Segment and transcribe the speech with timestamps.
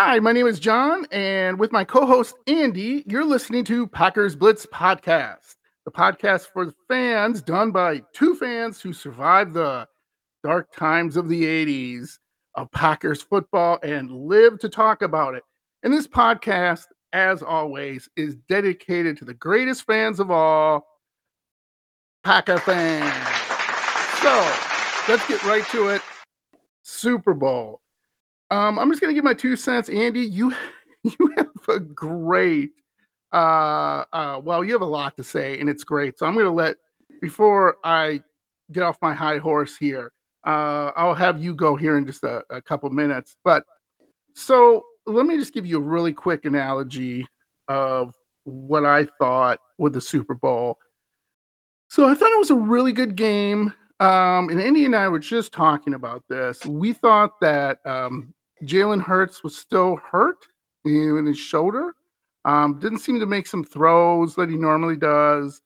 [0.00, 4.36] Hi, my name is John, and with my co host Andy, you're listening to Packers
[4.36, 9.88] Blitz Podcast, the podcast for the fans done by two fans who survived the
[10.44, 12.10] dark times of the 80s
[12.54, 15.42] of Packers football and live to talk about it.
[15.82, 20.86] And this podcast, as always, is dedicated to the greatest fans of all,
[22.22, 23.12] Packer fans.
[24.22, 26.02] So let's get right to it.
[26.84, 27.80] Super Bowl.
[28.50, 30.22] Um, I'm just gonna give my two cents, Andy.
[30.22, 30.54] You
[31.02, 32.70] you have a great
[33.32, 36.18] uh uh well, you have a lot to say and it's great.
[36.18, 36.76] So I'm gonna let
[37.20, 38.22] before I
[38.72, 40.12] get off my high horse here,
[40.46, 43.36] uh, I'll have you go here in just a, a couple minutes.
[43.44, 43.64] But
[44.34, 47.26] so let me just give you a really quick analogy
[47.68, 50.78] of what I thought with the Super Bowl.
[51.88, 53.72] So I thought it was a really good game.
[54.00, 56.64] Um, and Andy and I were just talking about this.
[56.64, 58.32] We thought that um,
[58.64, 60.46] Jalen Hurts was still hurt
[60.84, 61.94] in his shoulder.
[62.44, 65.60] Um, didn't seem to make some throws that he normally does.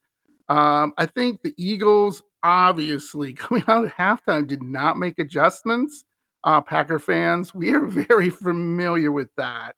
[0.48, 6.04] Um, I think the Eagles, obviously, coming out of halftime, did not make adjustments.
[6.44, 9.76] Uh, Packer fans, we are very familiar with that.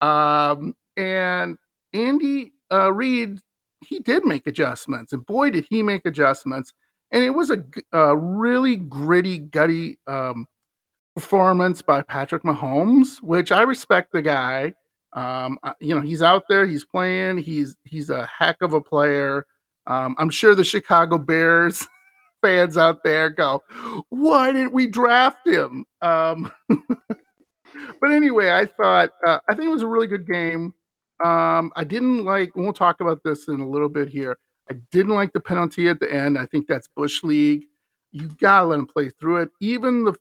[0.00, 1.58] Um, and
[1.92, 3.40] Andy uh, Reid,
[3.84, 6.72] he did make adjustments, and boy, did he make adjustments.
[7.10, 10.46] And it was a, a really gritty, gutty um,
[11.18, 14.72] performance by Patrick Mahomes, which I respect the guy.
[15.14, 19.44] Um, you know, he's out there, he's playing, he's he's a heck of a player.
[19.88, 21.84] Um, I'm sure the Chicago Bears
[22.42, 23.64] fans out there go,
[24.10, 29.82] "Why didn't we draft him?" Um, but anyway, I thought uh, I think it was
[29.82, 30.72] a really good game.
[31.24, 32.54] Um, I didn't like.
[32.54, 34.38] We'll talk about this in a little bit here.
[34.70, 36.38] I didn't like the penalty at the end.
[36.38, 37.64] I think that's bush league.
[38.12, 39.50] You gotta let him play through it.
[39.58, 40.14] Even the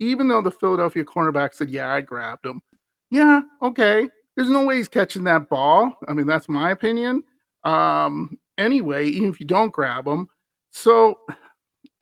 [0.00, 2.62] even though the Philadelphia cornerback said, Yeah, I grabbed him.
[3.10, 4.08] Yeah, okay.
[4.36, 5.96] There's no way he's catching that ball.
[6.08, 7.22] I mean, that's my opinion.
[7.62, 10.28] Um, anyway, even if you don't grab him.
[10.72, 11.20] So,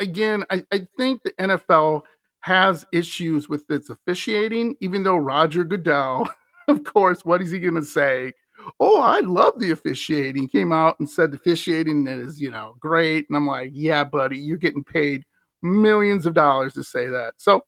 [0.01, 2.03] again, I, I think the NFL
[2.41, 6.29] has issues with its officiating, even though Roger Goodell,
[6.69, 8.33] of course, what is he going to say?
[8.81, 10.49] Oh, I love the officiating.
[10.49, 13.27] Came out and said the officiating is, you know, great.
[13.29, 15.25] And I'm like, yeah, buddy, you're getting paid
[15.63, 17.35] millions of dollars to say that.
[17.37, 17.63] So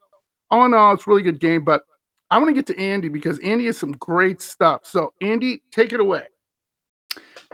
[0.54, 1.65] all in all, it's a really good game.
[1.65, 1.82] But
[2.31, 4.82] I want to get to Andy because Andy has some great stuff.
[4.84, 6.25] So, Andy, take it away.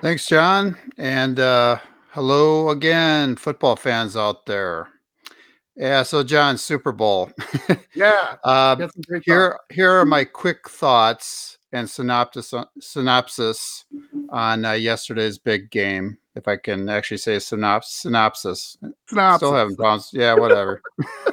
[0.00, 0.76] Thanks, John.
[0.96, 1.78] And uh,
[2.10, 4.88] hello again, football fans out there.
[5.76, 7.30] Yeah, so John, Super Bowl.
[7.94, 8.36] yeah.
[8.44, 8.88] uh,
[9.24, 13.84] here, here are my quick thoughts and synopsis synopsis
[14.30, 16.18] on uh, yesterday's big game.
[16.36, 18.78] If I can actually say synopsis, synopsis.
[19.08, 19.38] synopsis.
[19.38, 20.10] Still having problems.
[20.12, 20.80] Yeah, whatever.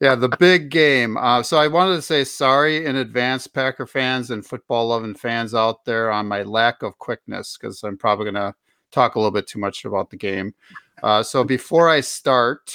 [0.00, 1.16] yeah, the big game.
[1.16, 5.54] Uh, so I wanted to say sorry in advance, Packer fans and football loving fans
[5.54, 8.54] out there, on my lack of quickness because I'm probably going to
[8.90, 10.54] talk a little bit too much about the game.
[11.02, 12.72] Uh, so before I start,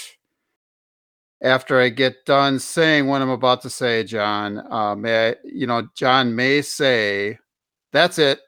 [1.42, 5.68] after I get done saying what I'm about to say, John, uh, may I, you
[5.68, 7.38] know, John may say,
[7.92, 8.40] "That's it.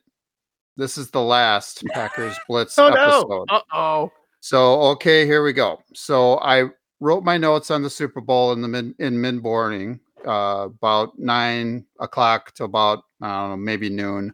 [0.77, 3.45] This is the last Packers Blitz oh, episode." No.
[3.49, 4.11] Uh oh.
[4.39, 5.81] So okay, here we go.
[5.93, 6.65] So I
[6.99, 11.17] wrote my notes on the Super Bowl in the mid in mid morning, uh, about
[11.19, 14.33] nine o'clock to about I don't know maybe noon.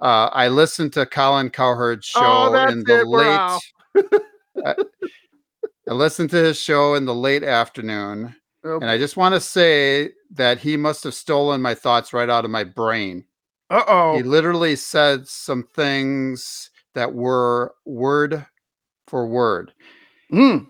[0.00, 4.76] Uh, I listened to Colin Cowherd's oh, show oh, in the it, late.
[5.88, 8.34] I, listened to his show in the late afternoon,
[8.64, 8.84] okay.
[8.84, 12.44] and I just want to say that he must have stolen my thoughts right out
[12.44, 13.24] of my brain.
[13.70, 14.16] Uh oh!
[14.16, 18.46] He literally said some things that were word
[19.06, 19.72] for word.
[20.32, 20.66] Mm.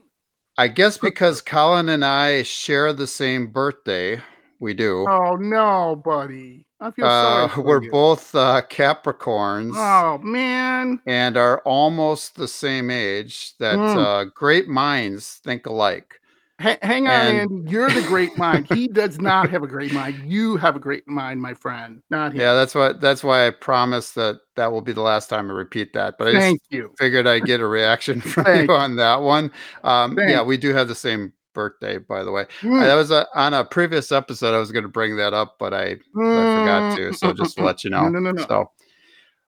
[0.57, 4.21] I guess because Colin and I share the same birthday,
[4.61, 5.07] we do.
[5.09, 6.68] Oh no, buddy.
[6.81, 7.91] I feel uh, we're you.
[7.91, 9.75] both uh, Capricorns.
[9.75, 11.01] Oh man.
[11.07, 13.57] And are almost the same age.
[13.59, 13.97] That mm.
[13.97, 16.21] uh, great minds think alike.
[16.61, 17.39] H- hang on, and...
[17.39, 17.71] Andy.
[17.71, 18.67] You're the great mind.
[18.73, 20.21] he does not have a great mind.
[20.25, 22.03] You have a great mind, my friend.
[22.11, 22.41] Not him.
[22.41, 23.01] Yeah, that's what.
[23.01, 26.17] That's why I promised that that will be the last time I repeat that.
[26.19, 26.93] But I Thank you.
[26.99, 29.53] figured I'd get a reaction from you on that one.
[29.85, 32.47] Um, yeah, we do have the same birthday, by the way.
[32.63, 32.81] Mm.
[32.81, 34.55] that was a, on a previous episode.
[34.55, 36.39] I was going to bring that up, but I, mm.
[36.39, 37.13] I forgot to.
[37.13, 38.09] So just to let you know.
[38.09, 38.71] No, no, no, so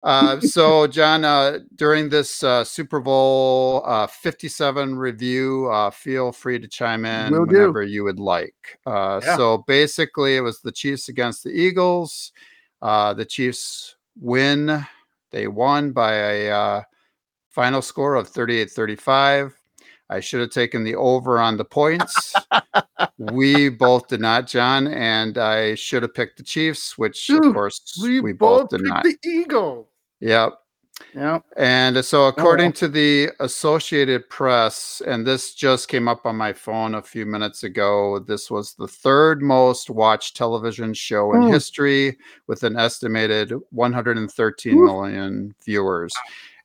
[0.05, 6.59] uh, so, John, uh, during this uh, Super Bowl uh, 57 review, uh, feel free
[6.59, 7.91] to chime in Will whenever do.
[7.91, 8.77] you would like.
[8.85, 9.35] Uh, yeah.
[9.35, 12.33] So, basically, it was the Chiefs against the Eagles.
[12.81, 14.85] the Chiefs win.
[15.31, 16.83] They won by a
[17.49, 19.59] final score of 38 35.
[20.09, 22.33] I should have taken the over on the points.
[23.17, 27.99] we both did not, John, and I should have picked the Chiefs, which of course
[28.01, 29.03] we, we both did not.
[29.03, 29.87] the Eagles.
[30.19, 30.53] Yep.
[31.13, 31.39] Yeah.
[31.57, 32.73] And so, according well.
[32.73, 37.63] to the Associated Press, and this just came up on my phone a few minutes
[37.63, 41.47] ago, this was the third most watched television show in Hmm.
[41.49, 42.17] history
[42.47, 44.85] with an estimated 113 Woo.
[44.85, 46.13] million viewers.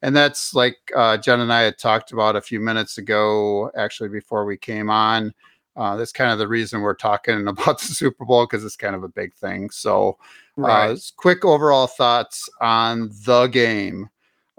[0.02, 4.08] And that's like uh, Jen and I had talked about a few minutes ago, actually,
[4.08, 5.34] before we came on.
[5.76, 8.94] Uh, that's kind of the reason we're talking about the Super Bowl because it's kind
[8.94, 9.70] of a big thing.
[9.70, 10.18] So,
[10.62, 14.08] uh, quick overall thoughts on the game.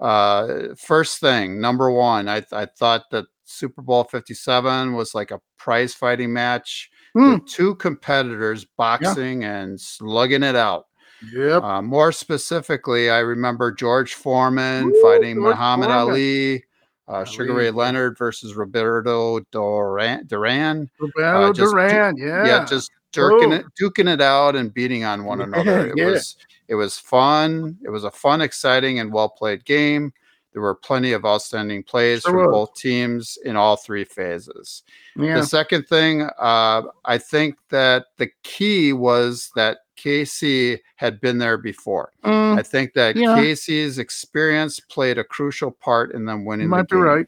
[0.00, 5.40] Uh, first thing, number one, I, I thought that Super Bowl 57 was like a
[5.58, 7.34] prize fighting match Hmm.
[7.34, 10.86] with two competitors boxing and slugging it out.
[11.32, 11.62] Yep.
[11.62, 16.08] Uh, more specifically, I remember George Foreman Woo, fighting George Muhammad Foreman.
[16.10, 16.64] Ali,
[17.08, 20.26] uh, Sugar Ray Leonard versus Roberto Duran.
[20.26, 22.16] Duran Roberto uh, just do- Duran.
[22.16, 22.46] Yeah.
[22.46, 25.88] yeah, just jerking it, duking it out, and beating on one another.
[25.88, 26.06] It yeah.
[26.06, 26.36] was
[26.68, 27.78] it was fun.
[27.84, 30.12] It was a fun, exciting, and well played game.
[30.52, 34.82] There were plenty of outstanding plays Sure from both teams in all three phases.
[35.16, 35.36] yeah.
[35.40, 41.56] The second thing, uh, I think that the key was that KC had been there
[41.58, 42.12] before.
[42.24, 43.36] Mm, I think that Yeah.
[43.38, 46.68] KC's experience played a crucial part in them you winning.
[46.68, 47.04] might the be game.
[47.04, 47.26] right.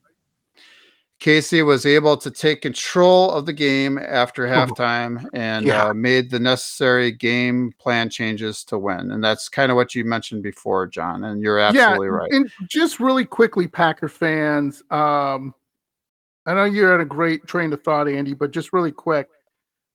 [1.21, 5.87] KC was able to take control of the game after Oh, halftime and yeah.
[5.87, 9.11] uh, made the necessary game plan changes to win.
[9.11, 11.25] And that's kind of what you mentioned before, John.
[11.25, 12.31] And you're absolutely right.
[12.33, 15.55] And just really quickly, Packer fans, um,
[16.47, 19.29] I know you're at a great train of thought, Andy, but just really quick,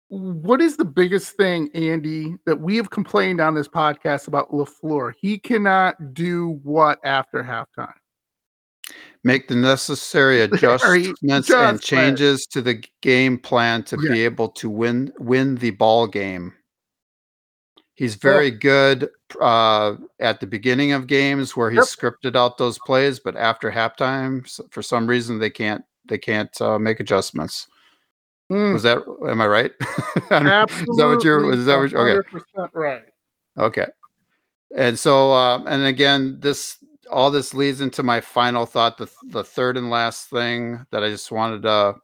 [0.07, 5.13] what is the biggest thing, Andy, that we have complained on this podcast about LaFleur?
[5.19, 7.93] He cannot do what after halftime?
[9.23, 15.11] Make the necessary adjustments and changes to the game plan to be able to win
[15.19, 16.53] win the ball game.
[17.95, 19.09] He's very good
[19.41, 21.83] uh, at the beginning of games where he Yep.
[21.85, 26.79] scripted out those plays, but after halftime, for some reason, they can't they can't uh,
[26.79, 27.67] make adjustments.
[28.49, 29.71] Mm, Was that am I right?
[30.31, 30.91] Absolutely.
[30.93, 31.53] is that what you're?
[31.53, 31.93] Is that what?
[31.93, 33.03] Okay, 100% right.
[33.57, 33.85] okay.
[34.75, 36.77] And so, um, and again, this
[37.09, 38.97] all this leads into my final thought.
[38.97, 41.95] The the third and last thing that I just wanted to,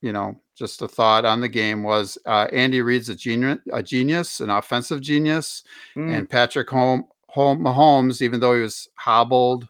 [0.00, 3.82] you know, just a thought on the game was uh, Andy Reid's a genius, a
[3.82, 5.62] genius, an offensive genius,
[5.96, 9.68] Mm, and Patrick Home, Home Mahomes, even though he was hobbled,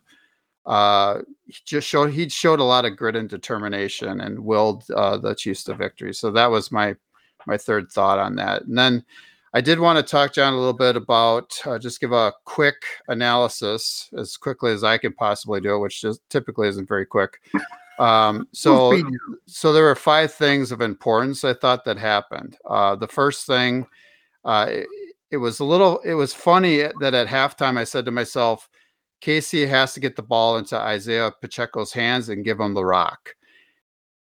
[0.67, 5.17] uh, he just showed he showed a lot of grit and determination and willed uh,
[5.17, 6.15] the Chiefs to victory.
[6.15, 6.95] So that was my
[7.47, 8.63] my third thought on that.
[8.63, 9.05] And then
[9.55, 12.77] I did want to talk, John, a little bit about uh, just give a quick
[13.09, 17.41] analysis as quickly as I can possibly do it, which just typically isn't very quick.
[17.99, 19.39] Um, so we'll feed you.
[19.47, 22.57] so there were five things of importance I thought that happened.
[22.69, 23.87] Uh, the first thing,
[24.45, 24.87] uh, it,
[25.31, 28.69] it was a little, it was funny that at halftime I said to myself,
[29.23, 33.35] KC has to get the ball into Isaiah Pacheco's hands and give him the rock.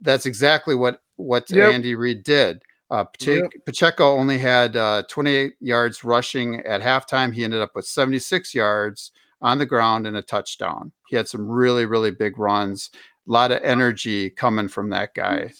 [0.01, 1.73] That's exactly what what Yep.
[1.73, 2.61] Andy Reid did.
[2.89, 3.51] Uh, Yep.
[3.65, 7.33] Pacheco only had uh, 28 yards rushing at halftime.
[7.33, 9.11] He ended up with 76 yards
[9.41, 10.91] on the ground and a touchdown.
[11.09, 12.89] He had some really, really big runs.
[13.27, 15.51] A lot of energy coming from that guy.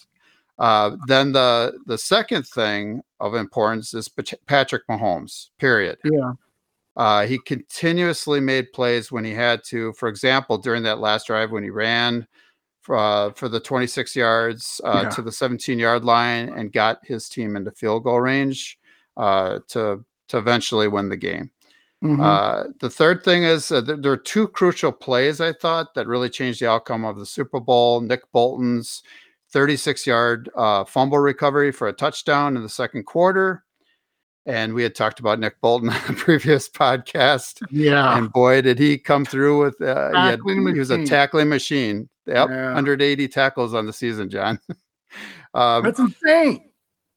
[0.58, 5.50] Uh, then the the second thing of importance is Pat- Patrick Mahomes.
[5.58, 5.98] Period.
[6.04, 6.32] Yeah.
[6.96, 9.92] Uh, he continuously made plays when he had to.
[9.92, 12.26] For example, during that last drive when he ran
[12.88, 15.08] uh, for the 26 yards uh, Yeah.
[15.10, 18.78] to the 17 yard line and got his team into field goal range
[19.16, 21.50] uh, to to eventually win the game.
[22.04, 22.20] Mhm.
[22.22, 26.06] Uh, the third thing is uh, there, there are two crucial plays I thought that
[26.06, 28.00] really changed the outcome of the Super Bowl.
[28.00, 29.02] Nick Bolton's
[29.50, 33.64] 36 yard uh, fumble recovery for a touchdown in the second quarter.
[34.48, 37.62] And we had talked about Nick Bolton on a previous podcast.
[37.70, 38.16] yeah.
[38.18, 42.08] And boy, did he come through with uh, he, had- he was a tackling machine.
[42.26, 42.64] Yep, Yeah.
[42.66, 44.58] 180 tackles on the season, John.
[45.54, 46.70] um, That's insane.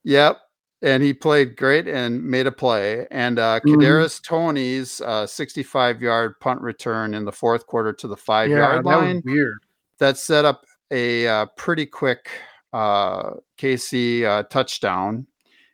[0.04, 0.38] Yep.
[0.84, 3.08] And he played great and made a play.
[3.12, 3.76] And uh Mhm.
[3.76, 8.58] Kadarius Toney's uh 65 yard punt return in the fourth quarter to the five Yeah,
[8.58, 9.60] yard that line weird.
[10.00, 12.30] that set up a uh, pretty quick
[12.74, 15.28] uh KC uh, touchdown.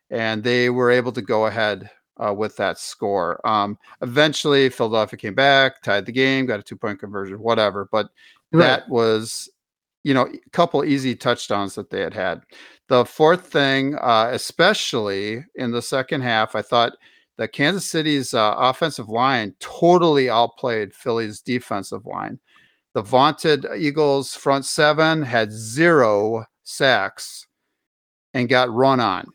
[0.09, 3.45] And they were able to go ahead uh, with that score.
[3.45, 7.87] Um, eventually, Philadelphia came back, tied the game, got a two point conversion, whatever.
[7.91, 8.09] But
[8.51, 8.65] Right.
[8.65, 9.49] that was
[10.03, 12.41] you know a couple easy touchdowns that they had had
[12.87, 16.93] the fourth thing uh, especially in the second half i thought
[17.37, 22.39] that kansas city's uh, offensive line totally outplayed philly's defensive line
[22.93, 27.47] the vaunted eagles front seven had zero sacks
[28.33, 29.27] and got run on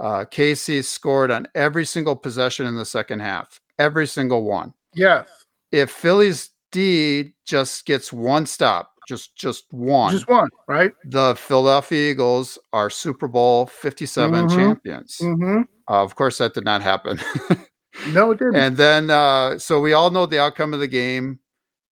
[0.00, 4.72] Uh, KC scored on every single possession in the second half, every single one.
[4.94, 5.28] Yes.
[5.72, 10.92] If Philly's D just gets one stop, just just one, Just one, right?
[11.04, 14.56] the Philadelphia Eagles are Super Bowl 57 Mhm.
[14.56, 15.18] champions.
[15.20, 15.62] Mm-hmm.
[15.88, 17.20] Uh, of course, that did not happen.
[18.12, 18.54] No, it didn't.
[18.56, 21.40] and then, uh, so we all know the outcome of the game.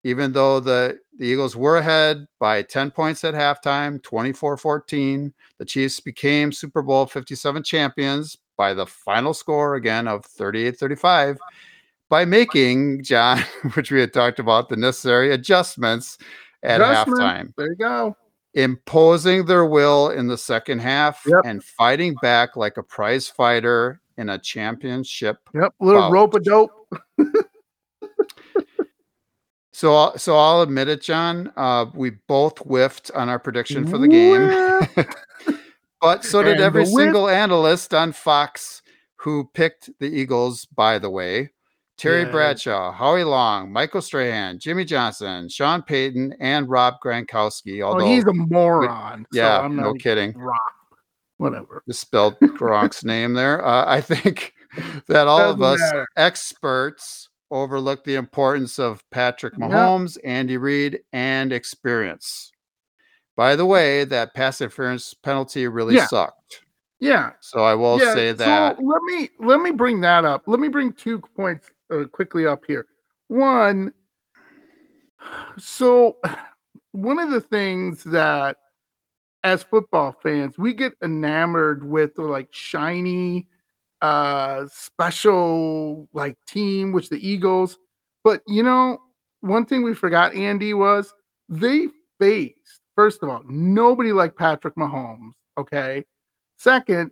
[0.04, 5.64] Even though the, the Eagles were ahead by 10 points at halftime, 24 14, the
[5.64, 11.38] Chiefs became Super Bowl 57 champions by the final score again of 38 35
[12.08, 13.38] by making, John,
[13.74, 16.16] which we had talked about, the necessary adjustments
[16.62, 17.20] at Adjustment.
[17.20, 18.16] halftime there you go.
[18.54, 21.40] imposing their will in the second half Yep.
[21.44, 25.38] and fighting back like a prize fighter in a championship.
[25.54, 25.74] Yep.
[25.80, 26.70] Little rope a dope.
[29.78, 31.52] So, I'll- so I'll admit it, John.
[31.56, 35.06] Uh, we both whiffed on our prediction for the game,
[36.00, 38.82] but so did And every single analyst on Fox
[39.20, 40.64] who picked the Eagles.
[40.74, 41.50] By the way,
[41.96, 42.30] Terry Yeah.
[42.32, 47.80] Bradshaw, Howie Long, Michael Strahan, Jimmy Johnson, Sean Payton, and Rob Gronkowski.
[47.80, 49.26] Oh, Although, he's a moron.
[49.32, 50.32] so yeah, I'm no kidding.
[50.36, 50.56] Rob.
[51.36, 51.84] Whatever.
[51.86, 53.64] misspelled Gronk's name there.
[53.64, 54.54] Uh, I think
[55.06, 56.04] that all of us matter.
[56.16, 59.70] experts overlook the importance of Patrick Yep.
[59.70, 62.52] Mahomes, Andy Reid, and experience.
[63.36, 66.06] By the way, that pass interference penalty really Yeah.
[66.06, 66.62] sucked.
[67.00, 67.32] Yeah.
[67.40, 68.12] So I will yeah.
[68.14, 68.76] say that.
[68.76, 70.42] So let me let me bring that up.
[70.46, 72.86] Let me bring two points uh, quickly up here.
[73.28, 73.92] One.
[75.58, 76.16] So,
[76.92, 78.56] one of the things that
[79.44, 83.46] as football fans we get enamored with the like shiny
[84.02, 87.78] uh special like team which the eagles.
[88.24, 88.98] But you know
[89.40, 91.14] one thing we forgot andy was
[91.48, 91.86] they
[92.18, 96.04] faced first of all nobody like patrick mahomes okay?
[96.58, 97.10] Second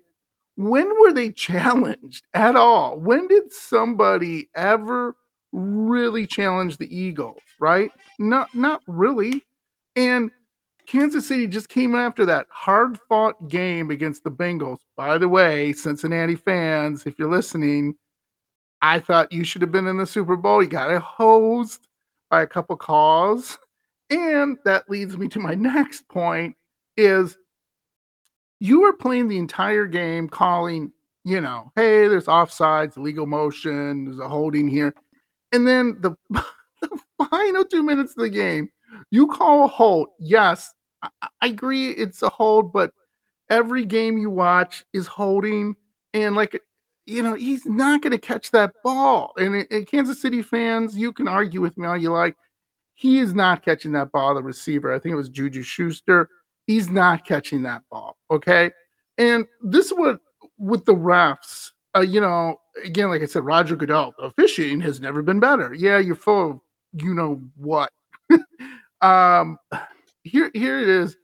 [0.57, 2.99] when were they challenged at all?
[2.99, 5.14] When did somebody ever
[5.52, 7.90] really challenge the eagles right?
[8.19, 9.45] Not not really.
[9.95, 10.31] And
[10.87, 14.78] Kansas City just came after that hard fought game against the Bengals.
[14.97, 17.97] By the way, Cincinnati fans, if you're listening,
[18.83, 20.62] I thought you should have been in the Super Bowl.
[20.62, 21.88] You got hosed
[22.31, 23.59] by a couple calls.
[24.11, 26.57] And that leads me to my next point
[26.97, 27.37] is
[28.61, 30.93] you were playing the entire game calling,
[31.25, 34.95] you know, hey, there's offsides, legal motion, there's a holding here.
[35.52, 36.16] And then the,
[36.81, 36.99] the
[37.31, 38.71] final two minutes of the game,
[39.11, 40.09] you call a hold.
[40.19, 40.73] Yes,
[41.22, 42.92] I, agree it's a hold, but
[43.50, 45.76] every game you watch is holding.
[46.14, 46.60] And like,
[47.06, 49.32] you know, he's not going to catch that ball.
[49.36, 52.36] And, and Kansas City fans, you can argue with me all you like.
[52.94, 54.92] He is not catching that ball, the receiver.
[54.92, 56.28] I think it was Juju Schuster.
[56.66, 58.16] He's not catching that ball.
[58.30, 58.70] Okay.
[59.18, 60.20] And this is what
[60.58, 65.22] with the refs, uh, you know, again, like I said, Roger Goodell, officiating has never
[65.22, 65.75] been better.
[65.75, 66.60] Yeah, you're full of
[66.92, 67.92] you know what.
[69.02, 69.58] um
[70.26, 71.16] here here it is.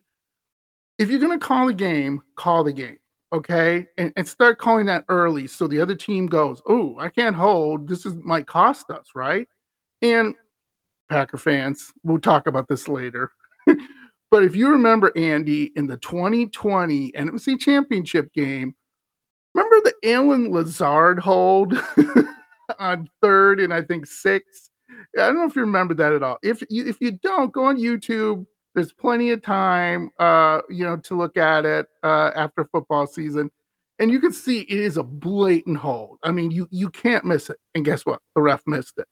[0.99, 2.99] If you're gonna call a game, call the game.
[3.33, 3.87] Okay.
[3.97, 7.89] And, and start calling that early so the other team goes, Oh, I can't hold.
[7.89, 9.49] This is might cost us, right?
[10.03, 10.35] And
[11.09, 13.33] Packer fans, we'll talk about this later.
[14.31, 18.75] but if you remember Andy in the 2020 NFC championship game,
[19.55, 21.75] remember the Allen Lazard hold
[22.79, 24.71] on third and I think six?
[25.17, 26.39] I don't know if you remember that at all.
[26.43, 28.47] If if you don't, go on YouTube.
[28.75, 33.51] There's plenty of time, uh, you know, to look at it uh, after football season,
[33.99, 36.19] and you can see it is a blatant hold.
[36.23, 37.59] I mean, you you can't miss it.
[37.75, 38.21] And guess what?
[38.35, 39.07] The ref missed it.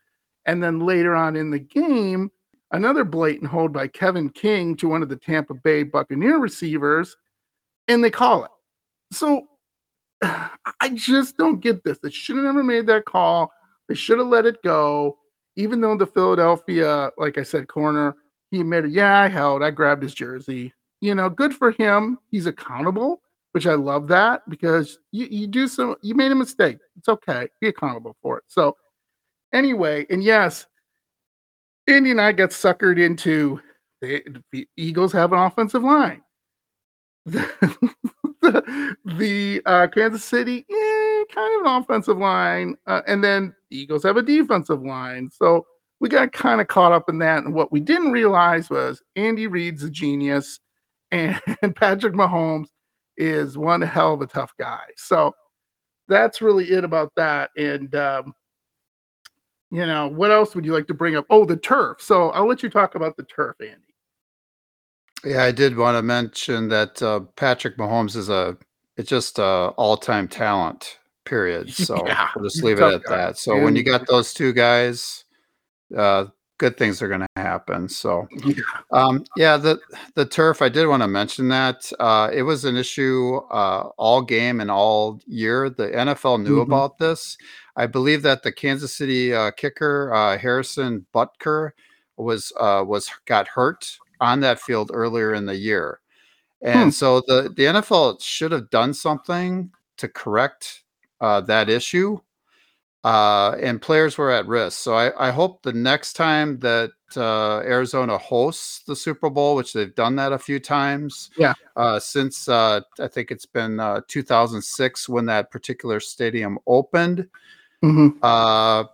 [0.47, 2.31] And then later on in the game,
[2.73, 7.17] another blatant hold by Kevin King to one of the Tampa Bay Buccaneer receivers,
[7.89, 8.51] and they call it.
[9.13, 9.47] So
[10.23, 11.99] I just don't get this.
[11.99, 13.53] They should have never made that call.
[13.89, 15.19] They should have let it go
[15.57, 18.17] even though the Philadelphia, like I said, corner,
[18.51, 20.73] he admitted, yeah, I held, I grabbed his jersey.
[21.01, 22.19] You know, good for him.
[22.31, 26.79] He's accountable, which I love that because you, you do some, you made a mistake.
[26.97, 27.49] It's okay.
[27.61, 28.45] Be accountable for it.
[28.49, 28.77] So,
[29.53, 30.67] anyway, and yes,
[31.87, 33.61] Andy and I got suckered into
[34.01, 36.23] the, the Eagles have an offensive line.
[38.43, 43.77] The, the uh, Kansas City, eh, kind of an offensive line, uh, and then the
[43.77, 45.29] Eagles have a defensive line.
[45.31, 45.67] So
[46.01, 47.45] we got kind of caught up in that.
[47.45, 50.59] And what we didn't realize was Andy Reid's a genius,
[51.13, 51.41] and,
[51.77, 52.69] Patrick Mahomes
[53.17, 54.85] is one hell of a tough guy.
[54.97, 55.35] So
[56.09, 57.51] that's really it about that.
[57.57, 58.33] And um,
[59.71, 61.27] you know, what else would you like to bring up?
[61.31, 62.01] Oh, the turf.
[62.01, 63.77] So I'll let you talk about the turf, Andy.
[65.25, 68.57] Yeah, I did want to mention that uh, Patrick Mahomes is a
[68.97, 70.99] it's just a all-time talent.
[71.25, 71.71] Period.
[71.75, 73.17] So Yeah, we'll just leave it at guy.
[73.17, 73.39] that.
[73.39, 75.25] So when you got those two guys,
[75.97, 76.27] uh,
[76.59, 77.89] good things are going to happen.
[77.89, 78.29] So
[78.93, 79.81] um, yeah, the
[80.15, 80.61] the turf.
[80.63, 84.71] I did want to mention that uh, it was an issue uh, all game and
[84.71, 85.71] all year.
[85.71, 86.63] The NFL knew Mhm.
[86.63, 87.37] about this.
[87.77, 91.71] I believe that the Kansas City uh, kicker uh, Harrison Butker
[92.17, 96.01] was uh, was got hurt on that field earlier in the year,
[96.63, 96.91] and Hmm.
[96.91, 100.83] so the the NFL should have done something to correct
[101.21, 102.19] uh, that issue
[103.05, 104.79] uh, and players were at risk.
[104.79, 109.73] So I, I hope the next time that uh, Arizona hosts the Super Bowl, which
[109.73, 111.55] they've done that a few times, Yeah.
[111.77, 117.27] uh, since uh, I think it's been uh, 2006 when that particular stadium opened.
[117.83, 118.17] Mhm.
[118.23, 118.85] Uh,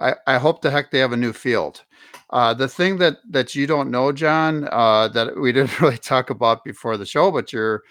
[0.00, 1.84] I, I hope the heck they have a new field.
[2.30, 6.30] Uh, the thing that that you don't know, John, uh, that we didn't really talk
[6.30, 7.82] about before the show, but you're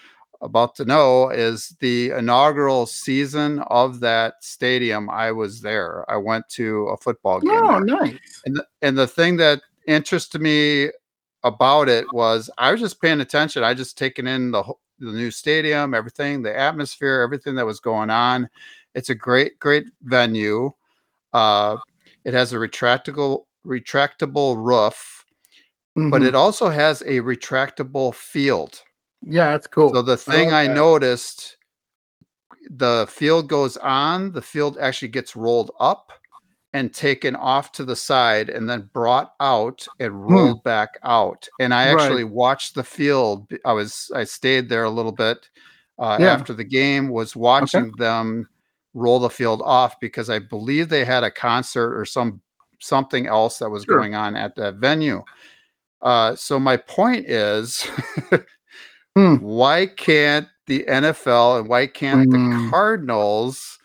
[0.42, 5.10] about to know, is the inaugural season of that stadium.
[5.10, 6.10] I was there.
[6.10, 7.51] I went to a football game.
[7.54, 7.86] Oh, there.
[7.86, 8.42] nice.
[8.46, 10.89] And the, and the thing that interested me
[11.44, 13.63] about it was I was just paying attention.
[13.63, 14.63] I just taken in the
[15.00, 18.50] the new stadium, everything, the atmosphere, everything that was going on.
[18.94, 20.72] It's a great, great venue.
[21.34, 21.77] Uh,
[22.24, 25.25] it has a retractable retractable roof,
[25.96, 26.27] but Mhm.
[26.27, 28.82] it also has a retractable field.
[29.25, 29.94] Yeah, that's cool.
[29.94, 30.74] So the thing I Okay.
[30.74, 31.58] noticed,
[32.70, 36.12] the field goes on, the field actually gets rolled up
[36.74, 41.48] and taken off to the side and then brought out and rolled back out.
[41.60, 41.96] And I Hmm.
[41.96, 42.01] Right.
[42.03, 43.50] actually watched the field.
[43.63, 45.50] I was I stayed there a little bit
[46.00, 46.34] uh, Yeah.
[46.34, 48.50] after the game, was watching them
[48.94, 52.41] roll the field off because I believe they had a concert or some
[52.82, 54.00] something else that was Sure.
[54.00, 55.24] going on at that venue.
[56.01, 57.88] Uh, so my point is
[59.15, 59.36] Hmm.
[59.38, 62.70] why can't the NFL and why can't the Mm.
[62.70, 63.77] Cardinals,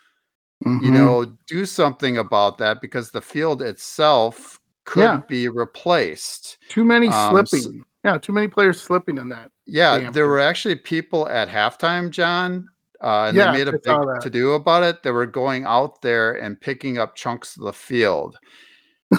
[0.64, 0.92] you Mhm.
[0.92, 2.80] know, do something about that?
[2.80, 5.20] Because the field itself could Yeah.
[5.28, 6.58] be replaced.
[6.68, 7.84] too many um, slipping.
[8.04, 9.50] Yeah, too many players slipping in that.
[9.66, 12.68] Yeah, there were actually people at halftime, John,
[13.02, 15.02] uh, and Yeah, they made a big to do about it.
[15.02, 18.36] They were going out there and picking up chunks of the field.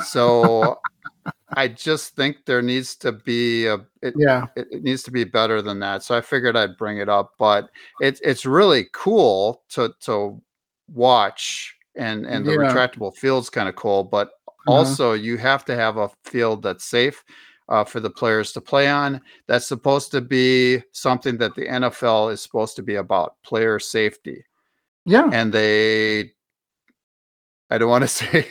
[0.05, 0.79] So
[1.53, 4.47] I just think there needs to be a it, Yeah.
[4.55, 6.01] it, it needs to be better than that.
[6.03, 10.41] So I figured I'd bring it up, but it's it's really cool to to
[10.93, 12.57] watch and and the Yeah.
[12.59, 14.71] retractable field's kind of cool, but Uh-huh.
[14.73, 17.23] also you have to have a field that's safe
[17.69, 19.21] uh, for the players to play on.
[19.47, 24.45] That's supposed to be something that the NFL is supposed to be about player safety,
[25.05, 25.29] Yeah.
[25.33, 26.33] and they
[27.69, 28.47] I don't want to say.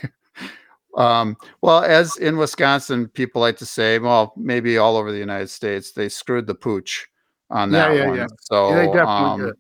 [0.97, 5.51] Um, well, as in Wisconsin, people like to say, well, maybe all over the United
[5.51, 7.09] States, they screwed the pooch
[7.51, 8.17] on that yeah, one.
[8.17, 8.27] yeah.
[8.41, 9.53] So, they definitely um,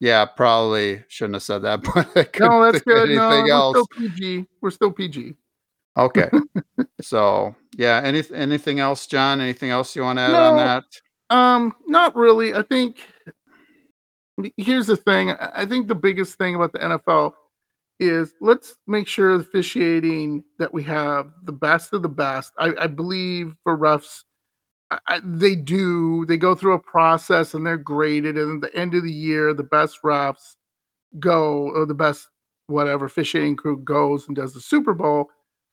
[0.00, 1.82] yeah, probably shouldn't have said that,
[2.14, 3.10] but No, that's good.
[3.10, 3.76] No, anything we're else.
[3.76, 4.46] still PG.
[4.60, 5.34] We're still PG.
[5.96, 6.30] Okay.
[7.02, 9.40] so, yeah, any, anything else, John?
[9.40, 10.84] Anything else you want to add on that?
[11.34, 12.54] Um, not really.
[12.54, 13.06] I think
[14.56, 15.30] here's the thing.
[15.30, 17.34] I think the biggest thing about the NFL
[18.00, 22.52] is let's make sure the officiating that we have the best of the best.
[22.58, 24.24] I, I believe for refs,
[24.90, 26.24] I, they do.
[26.26, 29.54] They go through a process and they're graded, and at the end of the year,
[29.54, 30.56] the best refs
[31.20, 32.26] go, or the best
[32.66, 35.28] whatever officiating crew goes and does the Super Bowl.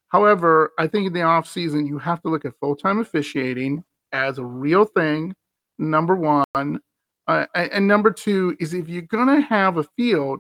[0.10, 3.84] However, I think in the off season you have to look at full time officiating
[4.12, 5.34] as a real thing.
[5.80, 6.80] Number one,
[7.28, 10.40] uh, and number two is if you're gonna have a field,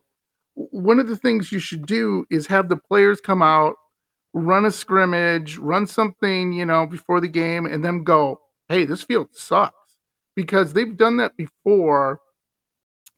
[0.57, 3.75] one of the things you should do is have the players come out,
[4.33, 9.03] run a scrimmage, run something, you know, before the game, and then go, "Hey, this
[9.03, 9.97] field sucks,"
[10.35, 12.19] because they've done that before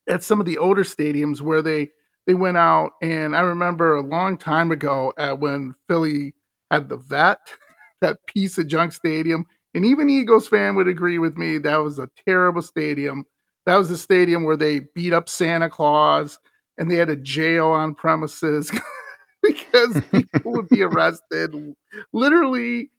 [0.10, 1.89] at some of the older stadiums where they
[2.28, 6.34] they went out and I remember a long time ago at when Philly
[6.71, 7.39] had the vet,
[8.02, 9.45] that piece of junk stadium.
[9.73, 13.25] And even Eagles fan would agree with me that was a terrible stadium.
[13.65, 16.38] That was the stadium where they beat up Santa Claus
[16.80, 18.72] and they had a jail on premises
[19.44, 21.76] because people would be arrested
[22.13, 22.89] literally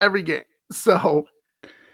[0.00, 0.44] every game.
[0.72, 1.26] So,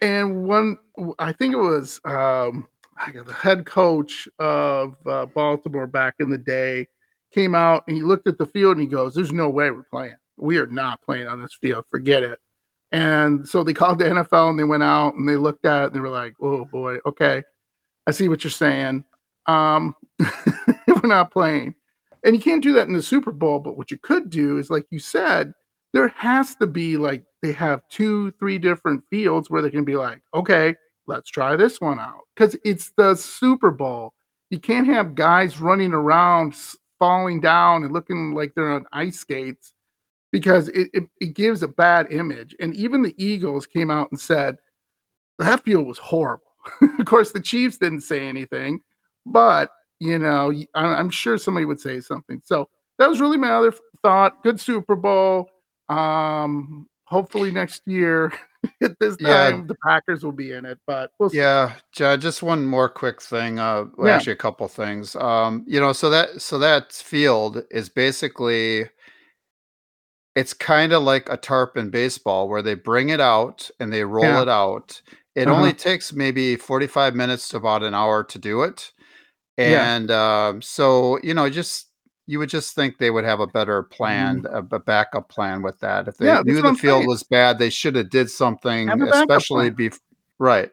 [0.01, 0.79] and one,
[1.19, 6.31] I think it was um, I got the head coach of uh, Baltimore back in
[6.31, 6.87] the day
[7.33, 9.83] came out and he looked at the field and he goes, "There's no way we're
[9.85, 10.17] playing.
[10.37, 11.85] We are not playing on this field.
[11.91, 12.39] Forget it."
[12.93, 15.87] And so they called the NFL and they went out and they looked at it
[15.87, 17.43] and they were like, "Oh boy, okay,
[18.07, 19.05] I see what you're saying.
[19.47, 19.95] Um,
[20.87, 21.75] we're not playing."
[22.25, 23.59] And you can't do that in the Super Bowl.
[23.59, 25.53] But what you could do is, like you said,
[25.93, 29.97] there has to be like they have two, three different fields where they can be
[29.97, 30.75] like, "Okay,
[31.07, 34.15] let's try this one out," because it's the Super Bowl.
[34.51, 36.55] You can't have guys running around,
[36.99, 39.73] falling down, and looking like they're on ice skates
[40.31, 42.57] because it, it, it gives a bad image.
[42.59, 44.57] And even the Eagles came out and said
[45.39, 46.45] that field was horrible.
[46.99, 48.81] of course, the Chiefs didn't say anything,
[49.27, 49.71] but
[50.03, 52.43] you know, I'm sure somebody would say something.
[52.45, 54.43] So that was really my other thought.
[54.43, 55.49] Good Super Bowl.
[55.89, 58.33] Um, hopefully next year
[58.83, 59.63] at this time yeah.
[59.67, 60.79] the Packers will be in it.
[60.89, 63.61] But we'll yeah, just one more quick thing.
[63.61, 64.17] Uh, well, yeah.
[64.17, 65.15] actually a couple things.
[65.15, 68.87] Um, you know, so that so that field is basically
[70.35, 74.03] it's kind of like a tarp in baseball where they bring it out and they
[74.03, 74.43] roll yeah.
[74.43, 75.01] it out.
[75.37, 75.57] It uh-huh.
[75.57, 78.91] only takes maybe 45 minutes to about an hour to do it.
[79.59, 80.49] And yeah.
[80.49, 81.89] um, so, you know, just
[82.27, 84.53] you would just think they would have a better plan, mm.
[84.53, 86.09] a, a, backup plan with that.
[86.09, 87.09] If they yeah, knew the field saying.
[87.09, 89.91] was bad, they should have did something, especially be
[90.39, 90.71] right.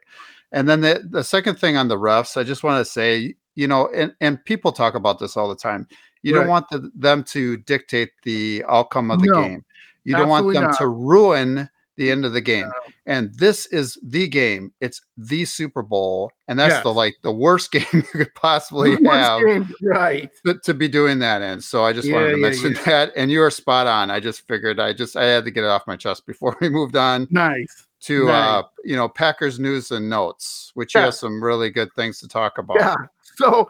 [0.52, 3.68] And then the the second thing on the refs, I just want to say, you
[3.68, 5.88] know, and and people talk about this all the time.
[6.22, 6.42] You right.
[6.42, 9.65] don't want the, them to dictate the outcome of the no, game.
[10.04, 10.78] You don't want them not.
[10.78, 12.72] to ruin the end of the game.
[13.06, 14.72] And this is the game.
[14.80, 16.84] It's the Super Bowl, and that's yes.
[16.84, 20.32] the like the worst game you could possibly have, game, right?
[20.46, 21.60] To, to, be doing that in.
[21.60, 24.10] So I just yeah, wanted to yeah, mention that, and you are spot on.
[24.10, 26.70] I just figured I just I had to get it off my chest before we
[26.70, 27.28] moved on.
[27.30, 27.86] Nice.
[28.04, 28.34] To nice.
[28.34, 31.06] uh, you know, Packers news and notes, which yeah.
[31.06, 32.78] has some really good things to talk about.
[32.80, 32.96] Yeah.
[33.36, 33.70] So,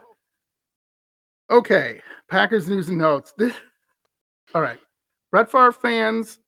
[1.50, 3.34] okay, Packers news and notes.
[3.36, 3.54] This,
[4.54, 4.78] all right,
[5.32, 6.38] Brett Favre fans,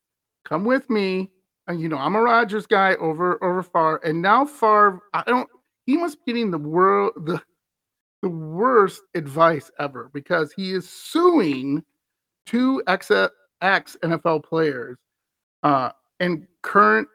[0.45, 1.32] come with me
[1.71, 5.49] you know, I'm a Rodgers guy over over Favre, and now Favre, I don't.
[5.87, 7.41] He must be getting the world the
[8.23, 11.83] the worst advice ever because he is suing
[12.47, 13.11] two ex
[13.61, 14.97] ex NFL players
[15.63, 17.09] uh, and current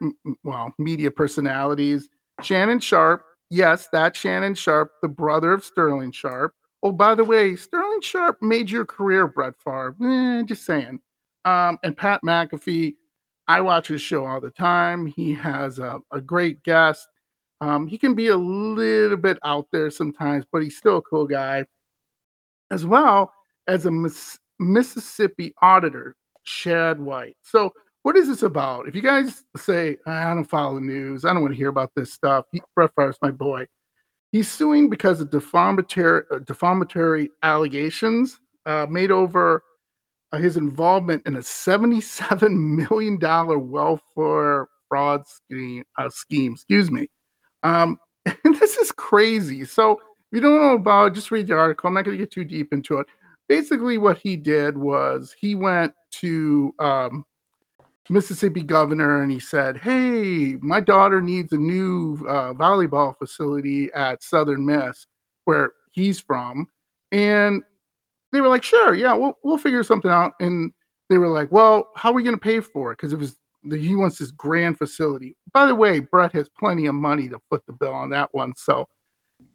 [0.44, 2.08] well media personalities.
[2.42, 6.54] Shannon Sharpe, yes, that Shannon Sharpe, the brother of Sterling Sharpe.
[6.82, 9.96] Oh, by the way, Sterling Sharpe made your career, Brett Favre.
[10.00, 11.00] Eh, just saying.
[11.44, 12.94] Um, and Pat McAfee,
[13.48, 15.06] I watch his show all the time.
[15.06, 17.08] He has a, a great guest.
[17.62, 21.26] Um, he can be a little bit out there sometimes, but he's still a cool
[21.26, 21.64] guy.
[22.70, 23.32] As well
[23.66, 27.36] as a Miss, Mississippi auditor, Shad White.
[27.42, 28.86] So, what is this about?
[28.86, 31.90] If you guys say, I don't follow the news, I don't want to hear about
[31.96, 33.66] this stuff, he, Brett Favre's my boy.
[34.30, 39.62] He's suing because of defamatory, uh, defamatory allegations uh, made over
[40.36, 43.18] his involvement in a $77 million
[43.70, 47.08] welfare fraud scheme, uh, scheme excuse me.
[47.62, 49.64] Um, and this is crazy.
[49.64, 49.98] So if
[50.32, 51.88] you don't know about it, just read the article.
[51.88, 53.06] I'm not going to get too deep into it.
[53.48, 57.24] Basically, what he did was he went to um,
[58.10, 64.22] Mississippi governor and he said, Hey, my daughter needs a new uh, volleyball facility at
[64.22, 65.06] Southern Miss,
[65.44, 66.68] where he's from.
[67.10, 67.62] And
[68.32, 70.32] they were like, sure, yeah, we'll we'll figure something out.
[70.40, 70.72] And
[71.08, 72.98] they were like, well, how are we going to pay for it?
[72.98, 75.36] Because it was the, he wants this grand facility.
[75.52, 78.54] By the way, Brett has plenty of money to put the bill on that one.
[78.56, 78.86] So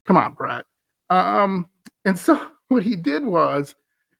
[0.05, 0.65] come on, Brett.
[1.09, 1.67] Um,
[2.05, 3.75] and so what he did was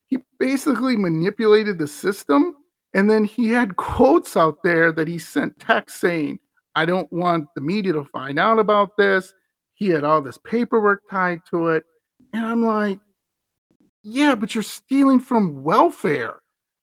[0.08, 2.56] he basically manipulated the system,
[2.94, 6.40] and then he had quotes out there that he sent text saying,
[6.76, 9.34] "I don't want the media to find out about this."
[9.74, 11.84] He had all this paperwork tied to it,
[12.34, 13.00] and I'm like,
[14.04, 16.42] yeah, but you're stealing from welfare.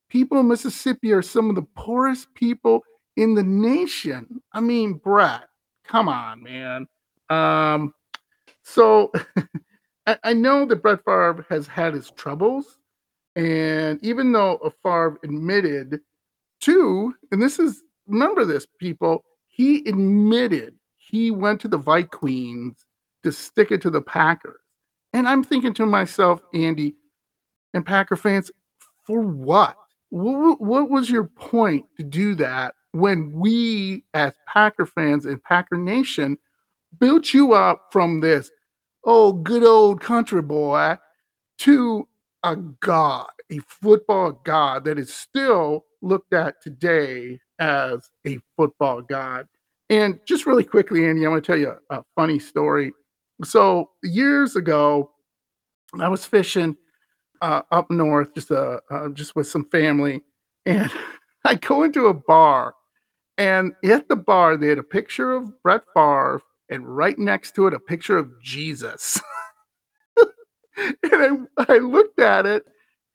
[0.08, 2.82] People in Mississippi are some of the poorest people
[3.16, 4.42] in the nation.
[4.52, 5.48] I mean, Brett,
[5.86, 6.86] come on, man.
[7.28, 7.94] Um,
[8.64, 9.12] so
[10.06, 12.78] I, I, know that Brett Favre has had his troubles,
[13.36, 16.00] and even though Favre admitted
[16.62, 22.84] to, and this is remember this, people, he admitted he went to the Vikings
[23.22, 24.60] to stick it to the Packers.
[25.12, 26.94] And I'm thinking to myself, Andy,
[27.74, 28.50] and Packer fans
[29.04, 29.76] for what?
[30.10, 30.60] what?
[30.60, 36.36] What was your point to do that when we, as Packer fans and Packer Nation,
[36.98, 38.50] built you up from this,
[39.04, 40.96] oh, good old country boy,
[41.58, 42.08] to
[42.42, 49.46] a god, a football god that is still looked at today as a football god.
[49.88, 52.92] And just really quickly, Andy, I want to tell you a funny story.
[53.44, 55.10] So years ago,
[55.98, 56.76] I was fishing
[57.40, 60.22] uh, up north, just uh, uh, just with some family,
[60.66, 60.90] and
[61.44, 62.74] I go into a bar,
[63.38, 67.66] and at the bar they had a picture of Brett Favre, and right next to
[67.66, 69.20] it a picture of Jesus.
[70.76, 72.64] and I, I looked at it,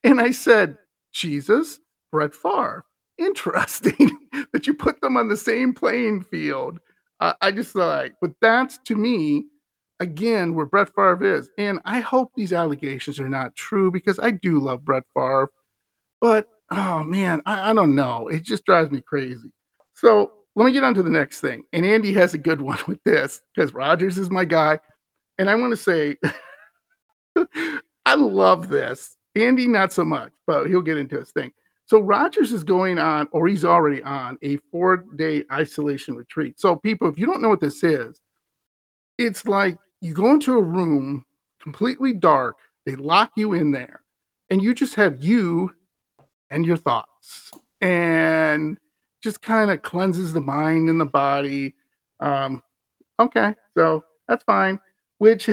[0.04, 0.76] and I said,
[1.12, 1.80] Jesus,
[2.12, 2.84] Brett Favre.
[3.18, 4.18] Interesting
[4.52, 6.78] that you put them on the same playing field.
[7.20, 9.46] Uh, I just like, but that's to me
[10.00, 11.48] again where Brett Favre is.
[11.58, 15.50] And I hope these allegations are not true because I do love Brett Favre.
[16.20, 18.28] But oh man, I, I don't know.
[18.28, 19.50] It just drives me crazy.
[19.94, 21.64] So let me get on to the next thing.
[21.72, 24.78] And Andy has a good one with this because Rodgers is my guy.
[25.38, 26.16] And I want to say,
[28.06, 29.16] I love this.
[29.34, 31.52] Andy, not so much, but he'll get into his thing.
[31.84, 36.58] So Rodgers is going on, or he's already on, a four day isolation retreat.
[36.58, 38.20] So, people, if you don't know what this is,
[39.18, 41.24] it's like you go into a room
[41.60, 44.02] completely dark, they lock you in there,
[44.50, 45.74] and you just have you
[46.50, 47.50] and your thoughts.
[47.80, 48.78] And
[49.22, 51.74] just kind of cleanses the mind and the body.
[52.20, 52.62] Um,
[53.18, 54.78] okay, so that's fine.
[55.18, 55.50] Which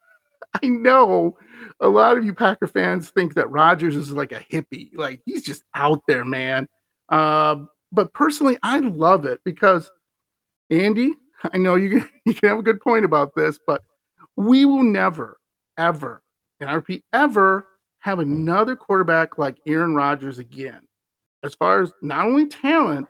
[0.62, 1.36] I know
[1.80, 5.42] a lot of you Packer fans think that Rodgers is like a hippie, like he's
[5.42, 6.68] just out there, man.
[7.08, 7.56] Uh,
[7.92, 9.90] but personally, I love it because
[10.70, 11.14] Andy,
[11.52, 13.82] I know you you can have a good point about this, but
[14.36, 15.38] we will never,
[15.78, 16.22] ever,
[16.60, 17.66] and I repeat, ever
[18.00, 20.80] have another quarterback like Aaron Rodgers again.
[21.42, 23.08] As far as not only talent,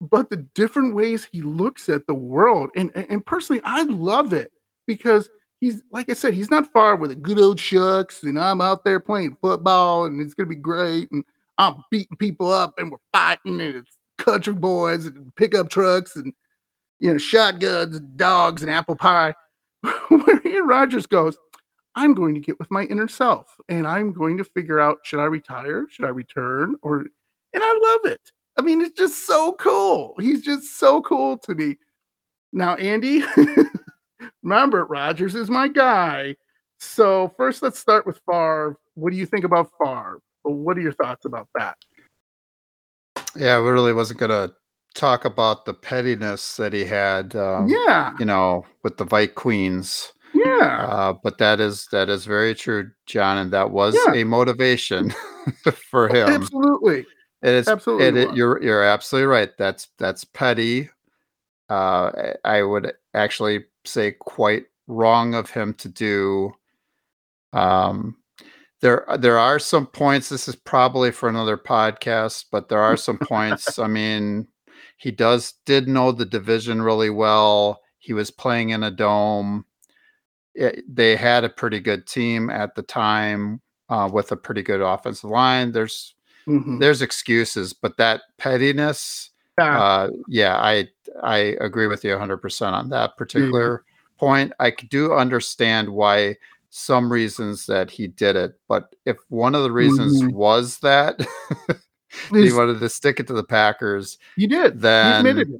[0.00, 2.70] but the different ways he looks at the world.
[2.76, 4.52] And, and personally, I love it
[4.86, 5.28] because
[5.60, 8.84] he's like I said, he's not far with a good old shucks, and I'm out
[8.84, 11.24] there playing football, and it's gonna be great, and
[11.58, 16.32] I'm beating people up, and we're fighting, and it's country boys and pickup trucks, and
[17.00, 19.34] you know shotguns, and dogs, and apple pie.
[20.08, 21.36] Where Aaron Rodgers goes,
[21.94, 25.20] I'm going to get with my inner self, and I'm going to figure out should
[25.20, 28.20] I retire, should I return, or and I love it.
[28.58, 30.14] I mean, it's just so cool.
[30.18, 31.76] He's just so cool to me.
[32.52, 33.22] Now, Andy,
[34.42, 36.36] remember, Rodgers is my guy.
[36.78, 38.76] So first, let's start with Favre.
[38.94, 40.20] What do you think about Favre?
[40.42, 41.76] What are your thoughts about that?
[43.34, 44.52] Yeah, I really wasn't gonna
[44.96, 47.36] talk about the pettiness that he had.
[47.36, 50.12] Um, yeah, you know, with the Vike Queens.
[50.34, 54.20] Yeah, uh, but that is that is very true, John, and that was yeah.
[54.20, 55.14] a motivation
[55.90, 56.28] for him.
[56.28, 57.06] Absolutely,
[57.42, 58.06] it is absolutely.
[58.06, 59.50] It, it, you're you're absolutely right.
[59.56, 60.90] That's that's petty.
[61.68, 66.52] Uh, I would actually say quite wrong of him to do.
[67.52, 68.16] Um,
[68.82, 70.28] there there are some points.
[70.28, 73.78] This is probably for another podcast, but there are some points.
[73.78, 74.46] I mean,
[74.96, 77.82] he does did know the division really well.
[77.98, 79.64] He was playing in a dome.
[80.54, 84.80] It, they had a pretty good team at the time uh, with a pretty good
[84.80, 85.72] offensive line.
[85.72, 86.14] There's
[86.48, 86.78] mm-hmm.
[86.78, 89.80] there's excuses, but that pettiness, yeah.
[89.80, 90.88] Uh, yeah, I
[91.22, 94.18] I agree with you 100 percent on that particular mm-hmm.
[94.18, 94.52] point.
[94.58, 96.36] I do understand why
[96.70, 100.34] some reasons that he did it, but if one of the reasons mm-hmm.
[100.34, 101.20] was that
[102.30, 104.80] he wanted to stick it to the Packers, you did.
[104.80, 105.58] Then,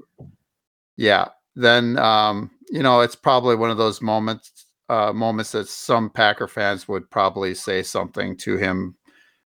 [0.96, 6.10] yeah, then um, you know it's probably one of those moments uh, moments that some
[6.10, 8.94] Packer fans would probably say something to him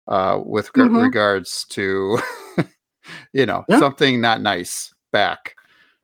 [0.08, 0.96] uh, with mm-hmm.
[0.96, 2.20] regards to
[3.34, 3.80] you know yeah.
[3.80, 5.56] something not nice back.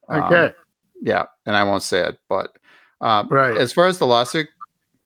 [0.10, 0.46] Okay.
[0.46, 0.54] Um,
[1.02, 2.56] yeah, and I won't say it, but
[3.02, 3.58] uh, right.
[3.58, 4.48] As far as the lawsuit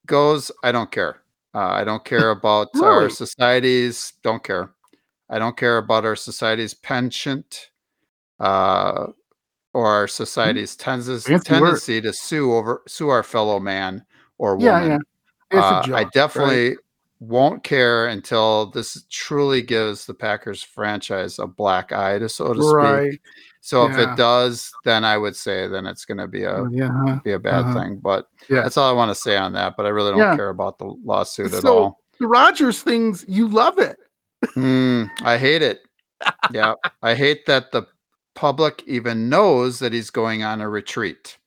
[0.05, 1.21] goes, I don't care.
[1.53, 2.87] Uh, I don't care about really?
[2.87, 4.13] our societies.
[4.23, 4.71] Don't care.
[5.29, 7.69] I don't care about our society's penchant
[8.39, 9.07] uh,
[9.73, 10.09] or our mm-hmm.
[10.09, 11.37] society's mm-hmm.
[11.37, 14.05] tendency to sue over sue our fellow man
[14.37, 14.91] or woman.
[14.91, 14.97] Yeah,
[15.51, 15.59] yeah.
[15.59, 16.77] Uh, I definitely right?
[17.19, 22.59] won't care until this truly gives the Packers franchise a black eye, to so to
[22.59, 23.11] right.
[23.11, 23.21] speak.
[23.61, 23.93] So yeah.
[23.93, 27.19] if it does, then I would say then it's going to be a yeah.
[27.23, 27.73] be a bad uh-huh.
[27.73, 27.95] thing.
[27.97, 28.61] But yeah.
[28.61, 29.75] that's all I want to say on that.
[29.75, 31.99] But I really don't care about the lawsuit so, at all.
[32.19, 33.97] The Rodgers things, you love it.
[34.45, 35.81] Mm, I hate it.
[36.51, 37.83] yeah, I hate that the
[38.35, 41.37] public even knows that he's going on a retreat.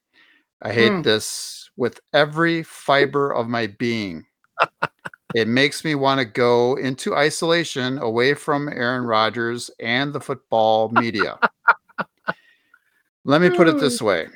[0.63, 1.03] I hate mm.
[1.03, 4.27] this with every fiber of my being.
[5.35, 10.91] It makes me want to go into isolation away from Aaron Rodgers and the football
[10.91, 11.39] media.
[13.25, 14.29] Let me put it this way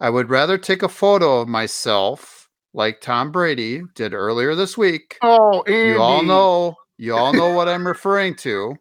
[0.00, 5.16] I would rather take a photo of myself like Tom Brady did earlier this week.
[5.22, 5.92] Oh, Andy.
[5.92, 8.76] you all know, you all know what I'm referring to.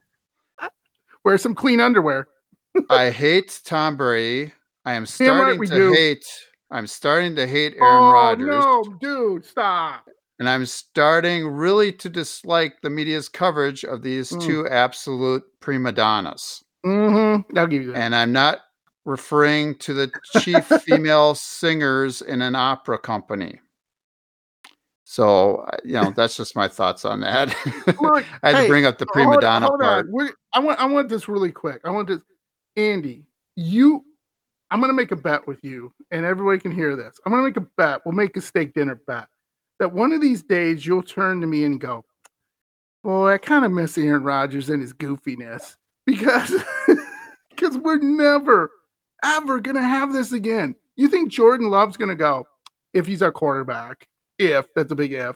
[1.24, 2.28] Wear some clean underwear.
[2.90, 4.54] I hate Tom Brady.
[4.86, 5.94] I am starting to do.
[5.94, 6.26] hate.
[6.72, 8.48] I'm starting to hate Aaron oh, Rodgers.
[8.48, 10.06] No, dude, stop.
[10.40, 14.42] And I'm starting really to dislike the media's coverage of these mm.
[14.42, 16.64] two absolute prima donnas.
[16.86, 17.58] Mm-hmm.
[17.58, 18.02] I'll give you that.
[18.02, 18.60] And I'm not
[19.06, 23.60] referring to the chief female singers in an opera company.
[25.06, 27.56] So, uh, you know, that's just my thoughts on that.
[28.02, 30.08] Look, I had hey, to bring up the prima donna part.
[30.54, 31.82] I want I want this really quick.
[31.86, 32.20] I want this
[32.76, 33.24] Andy,
[33.56, 34.04] you
[34.72, 37.20] I'm gonna make a bet with you, and everybody can hear this.
[37.26, 38.02] I'm gonna make a bet.
[38.04, 39.28] We'll make a steak dinner bet
[39.80, 42.04] that one of these days you'll turn to me and go,
[43.04, 46.54] "Boy, I kind of miss Aaron Rodgers and his goofiness because
[47.52, 48.72] because we're never
[49.24, 52.48] ever gonna have this again." You think Jordan Love's gonna go
[52.94, 54.08] if he's our quarterback?
[54.38, 55.36] If that's a big if.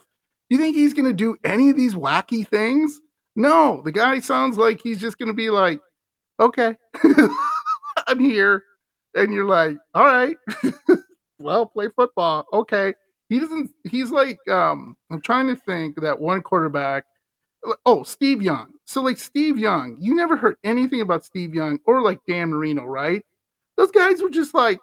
[0.49, 2.99] You think he's gonna do any of these wacky things?
[3.35, 5.79] No, the guy sounds like he's just gonna be like,
[6.39, 6.75] "Okay,
[8.07, 8.63] I'm here."
[9.15, 10.35] and you're like, all right,
[11.39, 12.45] well, play football.
[12.53, 12.93] Okay.
[13.29, 17.03] He doesn't, he's like, um, I'm trying to think that one quarterback.
[17.85, 18.71] Oh, Steve Young.
[18.85, 22.85] So, like, Steve Young, you never heard anything about Steve Young or like Dan Marino,
[22.85, 23.23] right?
[23.77, 24.79] Those guys were just like,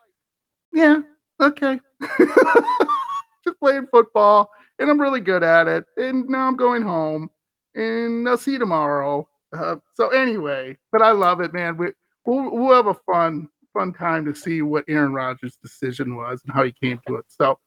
[0.73, 1.01] yeah,
[1.41, 1.81] okay.
[3.47, 5.85] just playing football, and I'm really good at it.
[5.97, 7.31] And now I'm going home,
[7.75, 9.29] and I'll see you tomorrow.
[9.57, 11.77] Uh, so, anyway, but I love it, man.
[11.77, 11.89] We,
[12.25, 16.55] we'll, we'll have a fun fun time to see what Aaron Rodgers' decision was and
[16.55, 17.27] how he came to it.
[17.29, 17.59] So,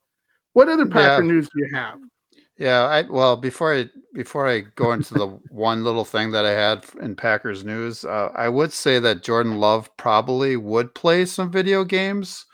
[0.53, 1.31] what other Packer yeah.
[1.31, 1.99] news do you have?
[2.57, 6.51] Yeah, I well before I before I go into the one little thing that I
[6.51, 11.49] had in Packers news, uh, I would say that Jordan Love probably would play some
[11.51, 12.45] video games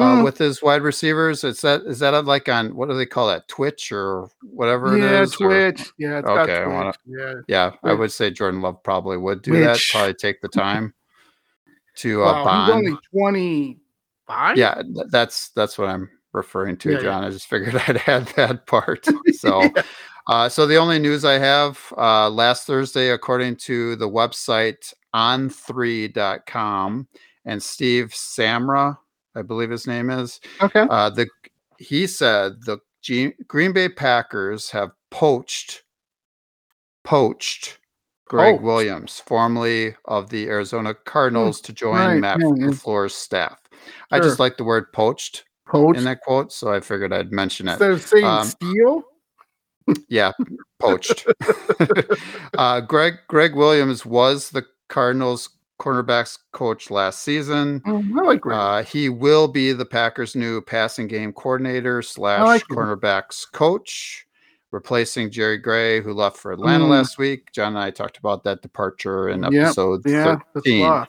[0.00, 0.24] uh, mm.
[0.24, 1.44] with his wide receivers.
[1.44, 5.04] Is that is that like on what do they call that Twitch or whatever yeah,
[5.04, 5.32] it is?
[5.32, 5.80] Twitch.
[5.80, 6.66] Or, yeah, okay.
[6.66, 7.72] Wanna, yeah, yeah.
[7.84, 9.64] I would say Jordan Love probably would do Twitch.
[9.64, 9.80] that.
[9.90, 10.94] Probably take the time
[11.96, 13.78] to uh, wow, He's only twenty
[14.26, 14.56] five.
[14.56, 17.22] Yeah, that's that's what I'm referring to, yeah, John.
[17.22, 17.28] Yeah.
[17.28, 19.06] I just figured I'd add that part.
[19.32, 19.82] So, yeah.
[20.26, 27.08] uh, so the only news I have uh, last Thursday, according to the website on3.com,
[27.46, 28.98] and Steve Samra,
[29.34, 30.40] I believe his name is.
[30.60, 30.86] Okay.
[30.88, 31.28] Uh, the
[31.78, 35.82] he said the G- Green Bay Packers have poached
[37.04, 37.78] poached
[38.28, 38.60] Greg.
[38.60, 43.58] Williams, formerly of the Arizona Cardinals, mm, to join right, Matt LaFleur's staff.
[43.72, 43.80] Sure.
[44.12, 47.66] I just like the word poached, poached in that quote, so I figured I'd mention
[47.66, 47.72] it.
[47.72, 49.02] Instead of saying um, steal?
[50.08, 50.30] Yeah,
[50.78, 51.26] poached.
[52.54, 55.48] uh, Greg Gregg Williams was the Cardinals
[55.80, 57.82] cornerbacks coach last season.
[57.86, 63.50] Oh, like Uh, he will be the Packers' new passing game coordinator slash like cornerbacks
[63.50, 64.26] coach
[64.70, 66.90] replacing Jerry Gray, who left for Atlanta mm.
[66.90, 67.50] last week.
[67.52, 70.42] John and I talked about that departure in episode yep.
[70.54, 71.06] yeah, 13.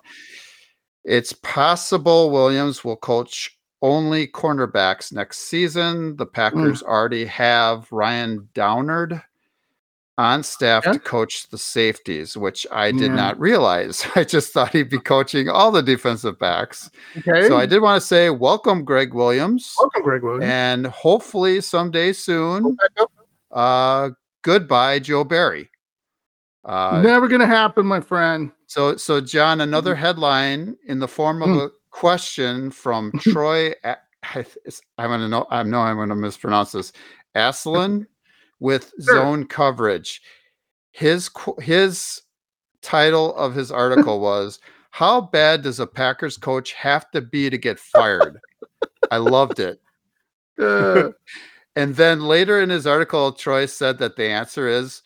[1.04, 6.16] It's possible Williams will coach only cornerbacks next season.
[6.16, 6.88] The Packers mm.
[6.88, 9.22] already have Ryan Downard
[10.18, 10.94] on staff yeah.
[10.94, 13.16] to coach the safeties, which I did yeah.
[13.16, 14.06] not realize.
[14.16, 16.90] I just thought he'd be coaching all the defensive backs.
[17.18, 17.48] Okay.
[17.48, 19.74] So I did want to say welcome, Greg Williams.
[19.80, 20.44] Welcome, Greg Williams.
[20.46, 22.78] And hopefully someday soon
[23.52, 24.10] uh,
[24.44, 25.70] goodbye, Joe Barry.
[26.64, 28.52] Uh, Never gonna happen, my friend.
[28.68, 30.02] So, so John, another mm-hmm.
[30.02, 31.66] headline in the form of mm.
[31.66, 33.74] a question from Troy.
[33.84, 33.96] I,
[34.34, 35.48] I'm gonna know.
[35.50, 36.94] I know I'm gonna mispronounce this.
[37.34, 38.08] Aslan
[38.62, 39.16] with sure.
[39.16, 40.22] zone coverage.
[40.92, 42.22] His his
[42.82, 44.60] title of his article was
[44.92, 48.40] "How bad does a Packers coach have to be to get fired?"
[49.12, 49.82] I loved it.
[50.58, 51.10] Uh,
[51.76, 55.02] and then later in his article, Troy said that the answer is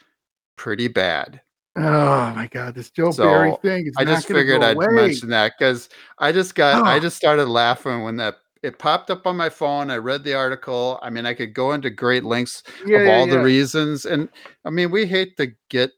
[0.58, 1.42] pretty bad.
[1.78, 3.92] Oh my god, this Joe so Barry thing!
[3.98, 4.88] I just figured I'd away.
[4.90, 5.90] mention that because
[6.20, 6.86] I just got oh.
[6.86, 9.92] I just started laughing when that it popped up on my phone.
[9.92, 11.00] I read the article.
[11.02, 13.34] I mean, I could go into great lengths yeah, of all yeah.
[13.34, 14.30] the reasons, and
[14.64, 15.92] I mean, we hate to get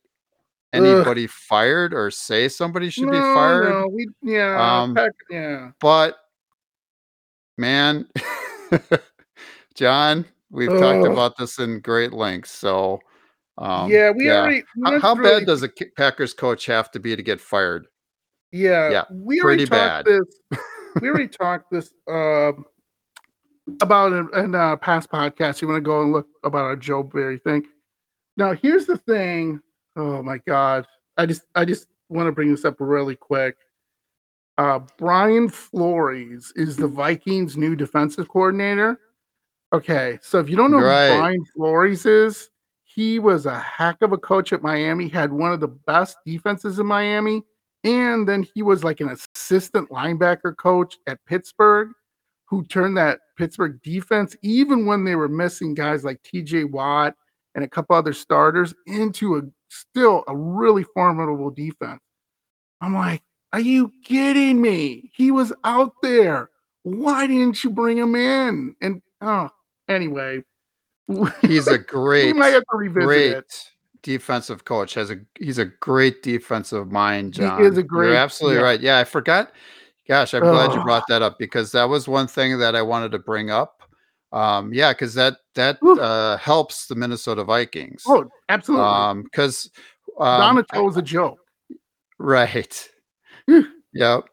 [0.73, 1.29] anybody Ugh.
[1.29, 3.69] fired or say somebody should no, be fired.
[3.69, 5.71] No, we, yeah, um, heck, yeah.
[5.79, 6.17] But
[7.57, 8.07] man,
[9.75, 12.51] John, We've uh, talked about this in great lengths.
[12.51, 12.99] So,
[13.57, 14.63] um, yeah, we already.
[14.83, 17.87] How, how really, bad does a Packers coach have to be to get fired?
[18.51, 20.05] Yeah, yeah, we pretty bad.
[20.05, 20.19] This,
[21.01, 22.51] we already talked this uh,
[23.81, 25.61] about in, in a past podcast.
[25.61, 27.65] You want to go and look about our Joe Barry thing.
[28.35, 29.61] Now, here's the thing.
[29.95, 30.85] Oh my God,
[31.17, 33.57] I just I just want to bring this up really quick.
[34.57, 38.99] Uh, Brian Flores is the Vikings' new defensive coordinator.
[39.73, 41.11] Okay, so if you don't know right.
[41.11, 42.49] who Brian Flores is,
[42.83, 46.79] he was a heck of a coach at Miami, had one of the best defenses
[46.79, 47.43] in Miami,
[47.83, 49.09] and then he was like an
[49.47, 51.89] assistant linebacker coach at Pittsburgh
[52.45, 57.13] who turned that Pittsburgh defense, even when they were missing guys like TJ Watt
[57.55, 61.99] and a couple other starters, into a still a really formidable defense.
[62.79, 63.21] I'm like,
[63.51, 65.11] are you kidding me?
[65.13, 66.49] He was out there.
[66.83, 68.75] Why didn't you bring him in?
[68.81, 69.49] And oh,
[69.89, 70.43] Anyway,
[71.41, 73.71] he's a great, we might have to revisit great it.
[74.07, 74.93] Defensive coach.
[74.93, 77.59] Has a he's a great defensive mind, John.
[77.59, 78.07] He is a great.
[78.07, 78.63] You're absolutely yeah.
[78.63, 78.79] right.
[78.79, 79.51] Yeah, I forgot.
[80.07, 83.11] Gosh, I'm glad you brought that up because that was one thing that I wanted
[83.11, 83.83] to bring up.
[84.31, 88.03] Um, yeah, because that that uh, helps the Minnesota Vikings.
[88.07, 88.87] Oh, absolutely.
[88.87, 89.69] Um, because
[90.17, 91.39] um, Donato was a joke.
[92.17, 92.89] Right.
[93.93, 94.23] yep.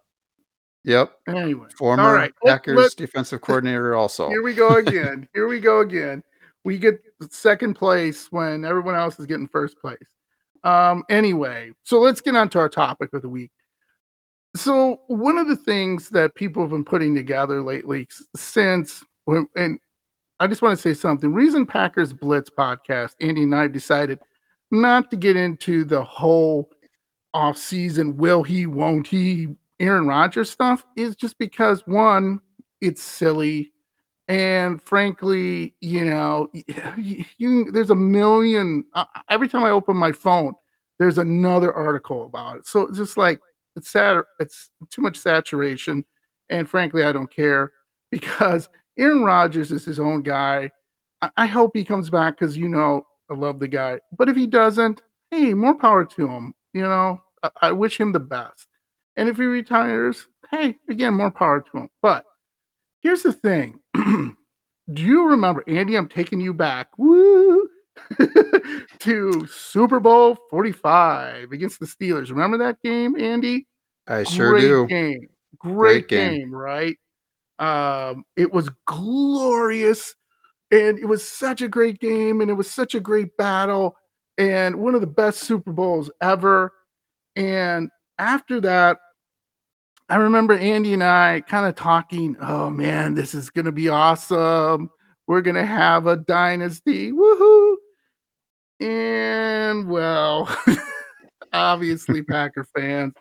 [0.85, 1.13] Yep.
[1.27, 2.33] Anyway, former right.
[2.47, 3.97] Packers let, defensive coordinator.
[3.97, 5.27] Also, here we go again.
[5.35, 6.23] here we go again.
[6.65, 7.01] We get
[7.31, 9.99] second place when everyone else is getting first place.
[10.65, 11.05] Um.
[11.11, 13.51] Anyway, so let's get on to our topic of the week.
[14.57, 19.05] So one of the things that people have been putting together lately, since
[19.57, 19.79] and
[20.41, 21.33] I just want to say something.
[21.33, 24.19] Reason Packers Blitz podcast, Andy and I decided
[24.71, 26.71] not to get into the whole
[27.33, 29.49] off season will he, won't he,
[29.81, 32.41] Aaron Rodgers stuff is just because one,
[32.81, 33.73] it's silly.
[34.29, 36.49] And frankly, you know,
[36.97, 40.55] you, you there's a million uh, every time I open my phone,
[40.99, 42.67] there's another article about it.
[42.67, 43.41] So it's just like
[43.77, 46.05] it's sad, it's too much saturation.
[46.51, 47.73] And frankly, I don't care
[48.11, 48.69] because
[48.99, 50.71] Aaron Rodgers is his own guy.
[51.21, 54.01] I, I hope he comes back because you know I love the guy.
[54.17, 56.55] But if he doesn't, hey, more power to him.
[56.73, 58.67] You know, I, I wish him the best.
[59.17, 61.89] And if he retires, hey, again, more power to him.
[62.03, 62.25] But
[63.05, 63.79] here's the thing.
[63.95, 65.95] Do you remember, Andy?
[65.97, 66.89] I'm taking you back.
[66.99, 67.69] Woo!
[68.99, 72.31] to Super Bowl 45 against the Steelers.
[72.31, 73.69] Remember that game, Andy?
[74.09, 74.87] I sure Great do.
[74.89, 75.29] Game.
[75.59, 76.39] Great, Great game.
[76.41, 76.97] game, right?
[77.61, 80.15] Um, it was glorious
[80.73, 83.97] and it was such a great game and it was such a great battle
[84.39, 86.73] and one of the best Super Bowls ever.
[87.37, 88.99] And after that,
[90.09, 93.89] I remember Andy and I kind of talking, oh man, this is going to be
[93.89, 94.91] awesome.
[95.27, 97.11] We're going to have a dynasty.
[97.11, 97.77] Woohoo.
[98.81, 100.55] And well,
[101.53, 103.15] obviously, Packer fans,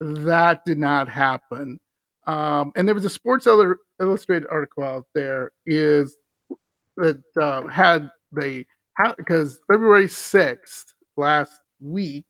[0.00, 1.78] that did not happen.
[2.26, 6.16] Um, and there was a Sports Illustrated article out there is
[6.96, 8.66] that uh, had they
[9.16, 12.24] because February sixth last week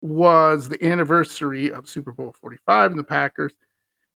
[0.00, 3.52] was the anniversary of Super Bowl 45 and the Packers.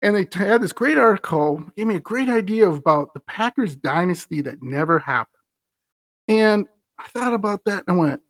[0.01, 4.41] And they had this great article, gave me a great idea about the Packers dynasty
[4.41, 5.35] that never happened.
[6.27, 6.67] And
[6.97, 8.21] I thought about that and I went,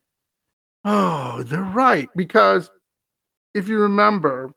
[0.86, 2.10] oh, they're right.
[2.16, 2.72] Because
[3.54, 4.54] if you remember,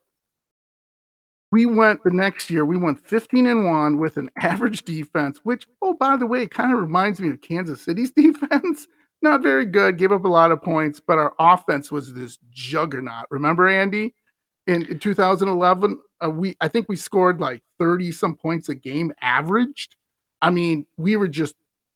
[1.50, 5.66] we went the next year, we went 15 and 1 with an average defense, which,
[5.82, 8.86] oh, by the way, kind of reminds me of Kansas City's defense.
[9.22, 13.26] Not very good, gave up a lot of points, but our offense was this juggernaut.
[13.30, 14.14] Remember, Andy?
[14.66, 19.12] In, in 2011, uh, we I think we scored like 30 some points a game
[19.20, 19.96] averaged.
[20.40, 21.54] I mean, we were just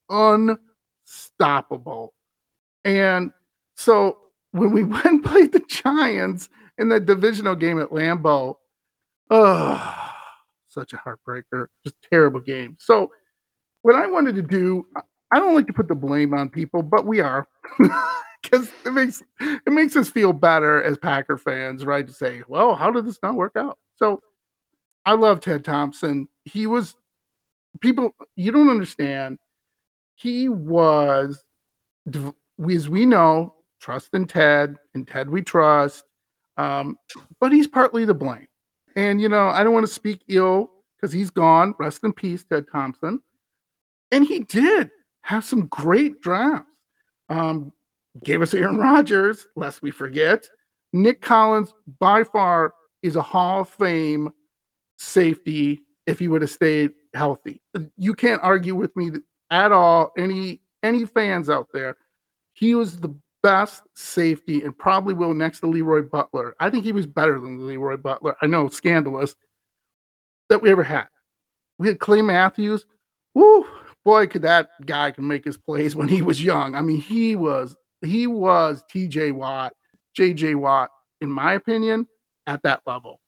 [0.09, 2.15] unstoppable.
[2.85, 3.33] And
[3.77, 4.19] so
[4.53, 6.49] when we went and played the Giants
[6.79, 8.57] in the divisional game at Lambeau,
[9.31, 10.11] Oh,
[10.69, 11.67] such a heartbreaker.
[11.85, 12.77] Just terrible game.
[12.79, 13.11] So,
[13.83, 14.87] what I wanted to do,
[15.33, 17.47] I don't like to put the blame on people, but we are.
[18.43, 22.07] Because it makes it makes us feel better as Packer fans, right?
[22.07, 23.77] To say, well, how did this not work out?
[23.97, 24.21] So
[25.05, 26.29] I love Ted Thompson.
[26.45, 26.95] He was
[27.81, 29.39] people you don't understand.
[30.15, 31.43] He was
[32.15, 36.05] as we know, trust in Ted, and Ted we trust.
[36.57, 36.97] Um,
[37.41, 38.47] but he's partly to blame.
[38.97, 41.75] And, you know, I don't want to speak ill because he's gone.
[41.79, 43.21] Rest in peace, Ted Thompson.
[44.11, 44.91] And he did
[45.27, 46.71] have some great drafts.
[47.29, 47.73] Um,
[48.23, 50.47] gave us Aaron Rodgers, lest we forget.
[50.93, 54.31] Nick Collins, by far, is a Hall of Fame
[54.99, 57.61] safety if he would have stayed healthy.
[57.97, 59.11] You can't argue with me
[59.51, 60.13] at all.
[60.17, 61.97] Any any fans out there,
[62.53, 63.13] he was the
[63.43, 66.55] best safety and probably will next to LeRoy Butler.
[66.61, 68.37] I think he was better than LeRoy Butler.
[68.43, 69.35] I know, scandalous
[70.51, 71.09] that we ever had.
[71.79, 72.87] We had Clay Matthews.
[73.35, 73.67] Woo,
[74.07, 76.77] boy, could that guy can make his plays when he was young.
[76.77, 79.73] I mean, he was he was TJ Watt,
[80.17, 80.91] JJ Watt,
[81.21, 82.07] in my opinion,
[82.47, 83.21] at that level.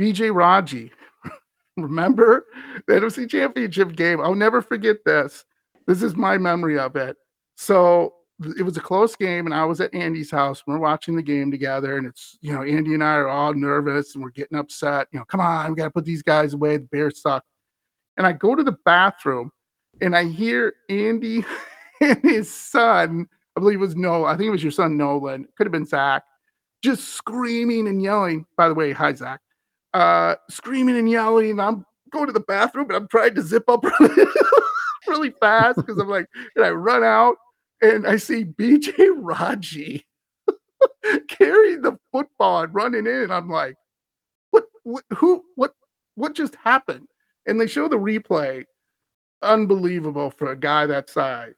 [0.00, 0.92] BJ Raji,
[1.76, 2.46] remember
[2.86, 4.20] the NFC Championship game?
[4.20, 5.44] I'll never forget this.
[5.88, 7.16] This is my memory of it.
[7.56, 8.14] So
[8.56, 10.62] it was a close game, and I was at Andy's house.
[10.64, 14.14] We're watching the game together, and it's you know Andy and I are all nervous
[14.14, 15.08] and we're getting upset.
[15.10, 16.76] You know, come on, we got to put these guys away.
[16.76, 17.42] The Bears suck.
[18.16, 19.50] And I go to the bathroom,
[20.00, 21.44] and I hear Andy
[22.00, 23.26] and his son.
[23.56, 25.46] I believe it was no, I think it was your son Nolan.
[25.56, 26.24] Could have been Zach,
[26.82, 28.46] just screaming and yelling.
[28.56, 29.40] By the way, hi Zach.
[29.92, 31.52] Uh, screaming and yelling.
[31.52, 34.26] And I'm going to the bathroom, and I'm trying to zip up really,
[35.06, 36.26] really fast because I'm like,
[36.56, 37.36] and I run out
[37.82, 40.06] and I see BJ Raji
[41.28, 43.30] carrying the football and running in.
[43.30, 43.76] I'm like,
[44.50, 45.74] what, what, who, what,
[46.14, 47.06] what just happened?
[47.46, 48.64] And they show the replay.
[49.44, 51.54] Unbelievable for a guy that size.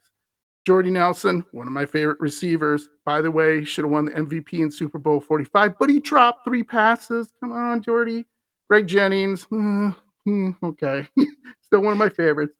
[0.65, 2.89] Jordy Nelson, one of my favorite receivers.
[3.05, 6.43] By the way, should have won the MVP in Super Bowl 45, but he dropped
[6.43, 7.29] three passes.
[7.39, 8.25] Come on, Jordy.
[8.69, 9.95] Greg Jennings, mm,
[10.27, 11.07] mm, okay.
[11.61, 12.53] Still one of my favorites.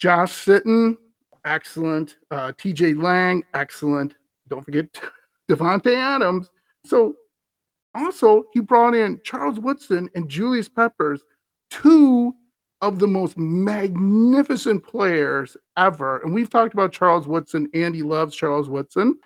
[0.00, 0.96] Josh Sitton,
[1.44, 2.16] excellent.
[2.32, 4.14] Uh, TJ Lang, excellent.
[4.48, 4.86] Don't forget
[5.48, 6.50] Davante Adams.
[6.84, 7.14] So
[7.94, 11.22] also, he brought in Charles Woodson and Julius Peppers,
[11.70, 12.34] two
[12.88, 16.18] of the most magnificent players ever.
[16.18, 17.68] And we've talked about Charles Woodson.
[17.72, 19.18] Andy loves Charles Woodson,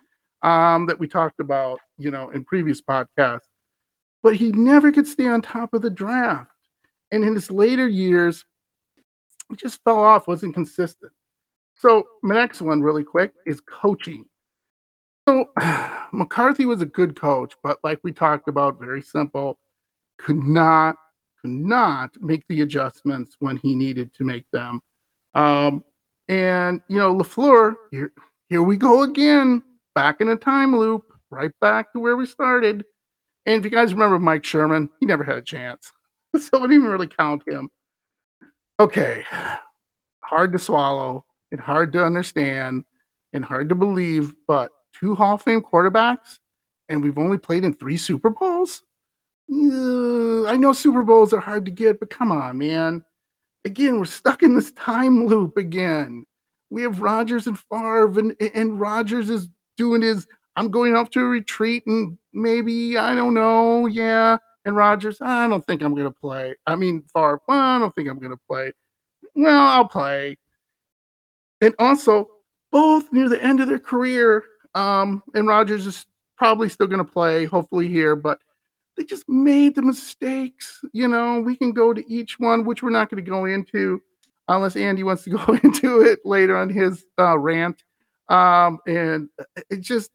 [0.42, 3.48] um, that we talked about, you know, in previous podcasts.
[4.22, 6.50] But he never could stay on top of the draft.
[7.10, 8.44] And in his later years,
[9.48, 11.12] he just fell off, wasn't consistent.
[11.74, 14.24] So my next one, really quick, is coaching.
[15.28, 15.50] So
[16.12, 19.58] McCarthy was a good coach, but like we talked about, very simple,
[20.18, 20.96] could not
[21.40, 24.80] could not make the adjustments when he needed to make them.
[25.34, 25.84] Um,
[26.28, 28.12] and you know, LaFleur, here
[28.48, 29.62] here we go again,
[29.94, 32.84] back in a time loop, right back to where we started.
[33.46, 35.90] And if you guys remember Mike Sherman, he never had a chance.
[36.38, 37.70] so I didn't even really count him.
[38.80, 39.24] Okay.
[40.22, 42.84] Hard to swallow and hard to understand
[43.32, 46.38] and hard to believe, but two Hall of Fame quarterbacks,
[46.88, 48.82] and we've only played in three Super Bowls.
[49.50, 53.04] I know Super Bowls are hard to get, but come on, man.
[53.64, 56.24] Again, we're stuck in this time loop again.
[56.70, 60.26] We have Rodgers and Favre, and, and Rodgers is doing his
[60.58, 64.38] I'm going off to a retreat and maybe, I don't know, yeah.
[64.64, 66.56] And Rodgers, I don't think I'm to play.
[66.66, 68.72] I mean, Favre, well, I don't think I'm to play.
[69.36, 70.36] Well, I'll play.
[71.60, 72.28] And also,
[72.72, 74.42] both near the end of their career,
[74.74, 78.40] um, and Rodgers is probably still to play, hopefully here, but
[78.98, 80.80] they just made the mistakes.
[80.92, 84.02] You know, we can go to each one, which we're not going to go into
[84.48, 87.84] unless Andy wants to go into it later on his uh, rant.
[88.28, 89.28] Um, and
[89.70, 90.10] it just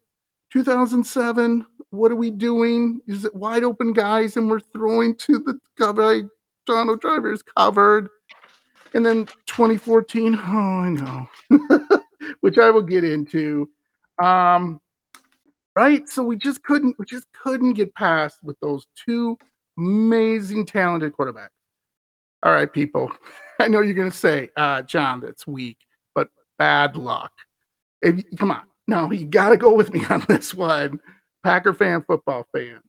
[0.52, 1.66] 2007.
[1.90, 3.00] What are we doing?
[3.06, 6.28] Is it wide open guys and we're throwing to the cover?
[6.66, 8.08] Donald Driver is covered.
[8.92, 10.36] And then 2014.
[10.36, 11.28] Oh, I know,
[12.40, 13.68] which I will get into.
[14.22, 14.80] Um,
[15.76, 16.08] right.
[16.08, 19.36] So we just couldn't, we just couldn't get past with those two
[19.78, 21.48] amazing, talented quarterbacks.
[22.42, 23.10] All right, people.
[23.60, 25.78] I know you're to say, uh, John, that's weak,
[26.14, 27.32] but bad luck.
[28.02, 28.62] If, come on.
[28.86, 31.00] No, you got to go with me on this one.
[31.42, 32.80] Packer fan, football fan.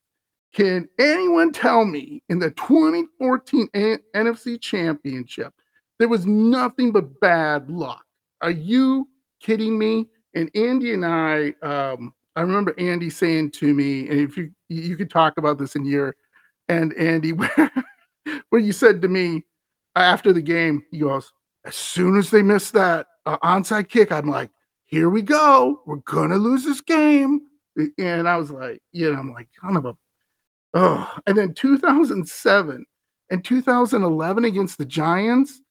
[0.53, 5.53] Can anyone tell me in the 2014 A- NFC Championship
[5.99, 8.03] there was nothing but bad luck?
[8.41, 9.07] Are you
[9.41, 10.07] kidding me?
[10.33, 14.97] And Andy and I, um, I remember Andy saying to me, and if you you
[14.97, 16.15] could talk about this in your
[16.67, 17.31] and Andy,
[18.49, 19.43] where you said to me
[19.95, 21.31] after the game, he goes,
[21.65, 24.49] as soon as they miss that uh, onside kick, I'm like,
[24.85, 25.81] here we go.
[25.85, 27.41] We're gonna lose this game.
[27.97, 29.97] And I was like, you know, I'm like, kind of a
[30.73, 31.13] oh.
[31.27, 32.85] And then 2007
[33.29, 35.61] and 2011 against the Giants,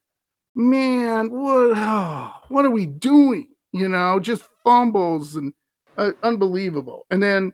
[0.54, 3.48] man, what oh, what are we doing?
[3.72, 5.52] You know, just fumbles and
[5.98, 7.06] uh, unbelievable.
[7.10, 7.52] And then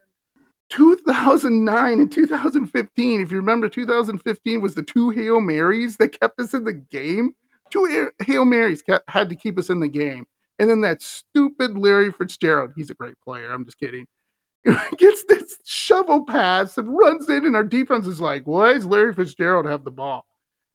[0.71, 6.55] 2009 and 2015, if you remember, 2015 was the two Hail Marys that kept us
[6.55, 7.35] in the game.
[7.71, 10.27] Two Hail Marys kept, had to keep us in the game.
[10.59, 13.51] And then that stupid Larry Fitzgerald, he's a great player.
[13.51, 14.07] I'm just kidding.
[14.99, 19.15] Gets this shovel pass and runs in, and our defense is like, why does Larry
[19.15, 20.27] Fitzgerald have the ball?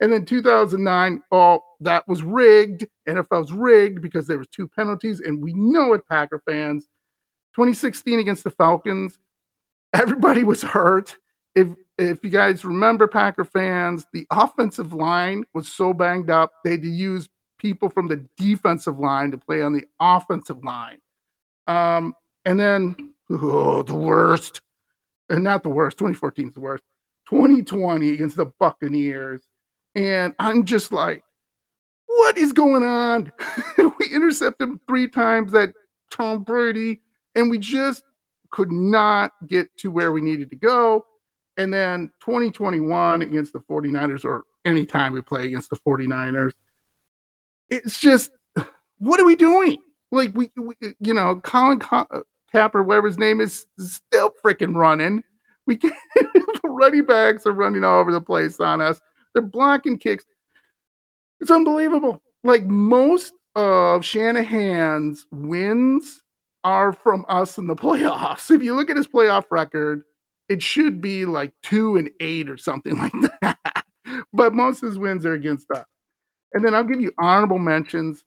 [0.01, 2.85] And then 2009, oh, that was rigged.
[3.07, 6.87] NFL's rigged because there was two penalties, and we know it, Packer fans.
[7.55, 9.17] 2016 against the Falcons,
[9.93, 11.15] everybody was hurt.
[11.55, 16.71] If if you guys remember, Packer fans, the offensive line was so banged up they
[16.71, 20.97] had to use people from the defensive line to play on the offensive line.
[21.67, 24.59] Um, and then oh, the worst,
[25.29, 25.97] and not the worst.
[25.97, 26.83] 2014 is the worst.
[27.29, 29.41] 2020 against the Buccaneers,
[29.95, 31.23] and I'm just like,
[32.05, 33.31] what is going on?
[33.77, 35.73] we intercepted three times that
[36.11, 37.01] Tom Brady,
[37.35, 38.03] and we just
[38.51, 41.05] could not get to where we needed to go.
[41.57, 46.53] And then 2021 against the 49ers, or anytime we play against the 49ers,
[47.69, 48.31] it's just
[48.99, 49.77] what are we doing?
[50.11, 54.75] Like we, we you know, Colin Cap uh, or whatever his name is, still freaking
[54.75, 55.23] running.
[55.65, 58.99] We can't, the running backs are running all over the place on us.
[59.33, 60.25] They're blocking kicks.
[61.41, 62.21] It's unbelievable.
[62.43, 66.21] Like most of Shanahan's wins
[66.65, 68.51] are from us in the playoffs.
[68.51, 70.03] If you look at his playoff record,
[70.49, 73.85] it should be like two and eight or something like that.
[74.33, 75.85] but most of his wins are against us.
[76.53, 78.23] And then I'll give you honorable mentions.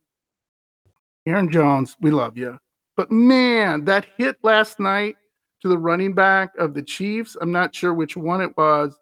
[1.27, 2.59] Aaron Jones, we love you.
[2.97, 5.17] But man, that hit last night
[5.63, 8.97] to the running back of the Chiefs, I'm not sure which one it was,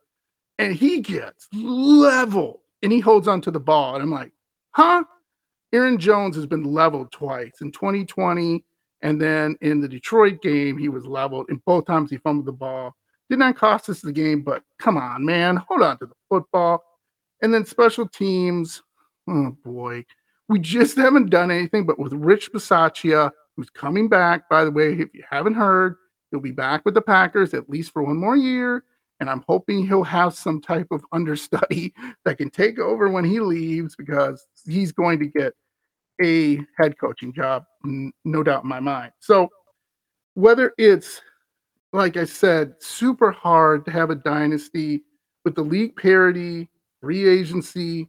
[0.59, 3.95] and he gets leveled and he holds on to the ball.
[3.95, 4.32] And I'm like,
[4.72, 5.05] huh?
[5.72, 8.64] Aaron Jones has been leveled twice in 2020
[9.07, 11.46] and then in the Detroit game, he was leveled.
[11.48, 12.96] And both times he fumbled the ball.
[13.30, 15.59] Did not cost us the game, but come on, man.
[15.68, 16.82] Hold on to the football.
[17.40, 18.82] And then special teams.
[19.28, 20.04] Oh boy.
[20.48, 24.94] We just haven't done anything, but with Rich Bisaccia, who's coming back, by the way,
[24.94, 25.94] if you haven't heard,
[26.32, 28.82] he'll be back with the Packers at least for one more year.
[29.20, 31.94] And I'm hoping he'll have some type of understudy
[32.24, 35.54] that can take over when he leaves because he's going to get
[36.23, 39.12] a head coaching job, no doubt in my mind.
[39.21, 39.49] So,
[40.35, 41.21] whether it's,
[41.93, 45.03] like I said, super hard to have a dynasty
[45.45, 46.69] with the league parity,
[47.01, 48.09] free agency,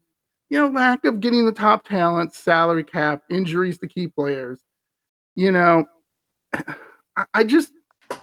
[0.49, 4.59] you know, lack of getting the top talent, salary cap, injuries to key players,
[5.35, 5.85] you know,
[7.33, 7.71] I just,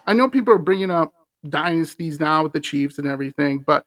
[0.06, 1.12] I know people are bringing up
[1.48, 3.84] dynasties now with the Chiefs and everything, but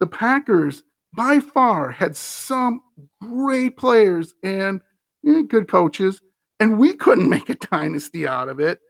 [0.00, 0.82] the Packers
[1.14, 2.82] by far had some
[3.22, 4.80] great players and
[5.24, 6.20] good coaches,
[6.60, 8.80] and we couldn't make a dynasty out of it.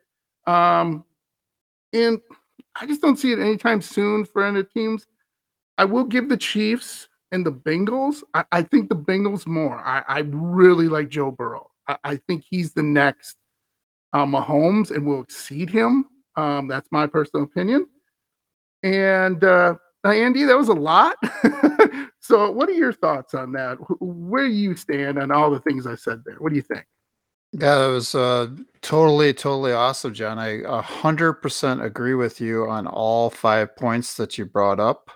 [0.47, 1.05] Um,
[1.93, 2.21] and
[2.75, 5.07] I just don't see it anytime soon for any teams.
[5.77, 8.23] I will give the Chiefs and the Bengals.
[8.35, 9.79] I, I think the Bengals more.
[9.79, 11.71] I, I, really like Joe Burrow.
[11.87, 13.37] I, I think he's the next
[14.13, 16.07] uh, Mahomes and will exceed him.
[16.37, 17.87] Um, that's my personal opinion.
[18.83, 19.75] And uh,
[20.05, 21.17] Andy, that was a lot.
[22.21, 23.79] so, what are your thoughts on that?
[24.01, 26.37] Where you stand on all the things I said there?
[26.39, 26.85] What do you think?
[27.53, 28.49] Yeah, that was uh,
[28.83, 30.39] totally, totally awesome, John.
[30.39, 35.11] I 100% agree with you on all five points that you brought up.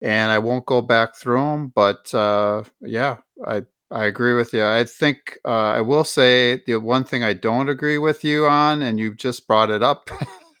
[0.00, 4.64] And I won't go back through them, but uh, yeah, I, I agree with you.
[4.64, 8.80] I think uh, I will say the one thing I don't agree with you on,
[8.80, 10.08] and you just brought it up,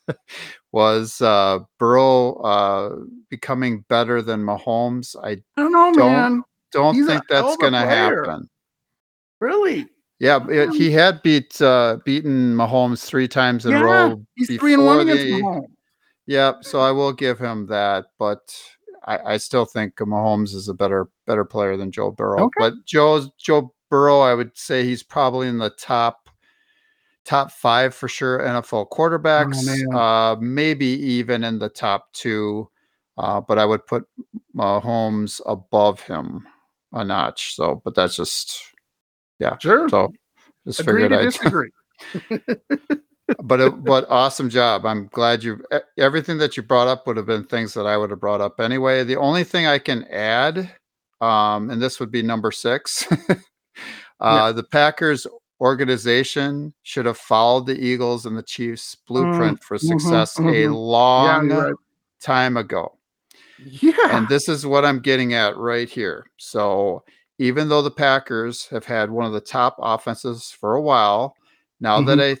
[0.72, 2.96] was uh, Burrow uh,
[3.28, 5.16] becoming better than Mahomes.
[5.22, 6.42] I, don't know, don't, man.
[6.72, 8.48] Don't He's think that's going to happen.
[9.40, 9.86] Really?
[10.20, 14.26] Yeah, it, he had beat uh, beaten Mahomes three times in yeah, a row.
[14.36, 15.64] He's three and one against Mahomes.
[16.26, 18.40] Yeah, so I will give him that, but
[19.06, 22.44] I, I, still think Mahomes is a better better player than Joe Burrow.
[22.44, 22.52] Okay.
[22.58, 26.29] But Joe Joe Burrow, I would say he's probably in the top
[27.30, 29.86] top five for sure NFL quarterbacks.
[29.92, 32.68] Oh, uh, maybe even in the top two,
[33.18, 34.04] uh, but I would put
[34.54, 36.44] Mahomes above him
[36.92, 37.54] a notch.
[37.54, 38.60] So, but that's just
[39.38, 39.88] yeah, sure.
[39.88, 40.12] So
[40.66, 41.70] just Agree figured I disagree.
[43.44, 44.84] but it, but awesome job.
[44.84, 45.62] I'm glad you
[45.96, 48.58] everything that you brought up would have been things that I would have brought up
[48.58, 49.04] anyway.
[49.04, 50.68] The only thing I can add,
[51.20, 53.06] um, and this would be number six.
[53.30, 53.36] uh,
[54.20, 54.52] yeah.
[54.52, 55.28] The Packers
[55.60, 60.48] organization should have followed the Eagles and the Chiefs blueprint mm, for mm-hmm, success mm-hmm,
[60.48, 60.72] mm-hmm.
[60.72, 61.74] a long yeah, right.
[62.20, 62.96] time ago.
[63.58, 64.16] Yeah.
[64.16, 66.26] And this is what I'm getting at right here.
[66.38, 67.04] So
[67.38, 71.36] even though the Packers have had one of the top offenses for a while,
[71.80, 72.06] now mm-hmm.
[72.06, 72.36] that I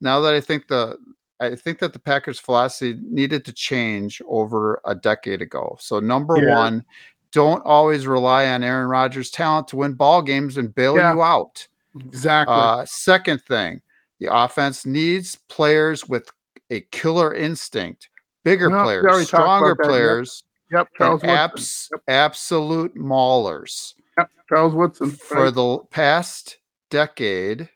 [0.00, 0.96] now that I think the
[1.40, 5.76] I think that the Packers philosophy needed to change over a decade ago.
[5.80, 6.56] So number yeah.
[6.56, 6.84] one,
[7.32, 11.14] don't always rely on Aaron Rodgers' talent to win ball games and bail yeah.
[11.14, 11.66] you out.
[11.98, 12.54] Exactly.
[12.54, 13.80] Uh, second thing,
[14.18, 16.30] the offense needs players with
[16.70, 18.08] a killer instinct,
[18.44, 20.44] bigger no, players, stronger players.
[20.70, 20.88] Yep, yep.
[20.96, 22.02] Charles abs- yep.
[22.06, 23.94] absolute maulers.
[24.18, 25.10] Yep, Charles Woodson.
[25.10, 26.58] For the past
[26.90, 27.68] decade,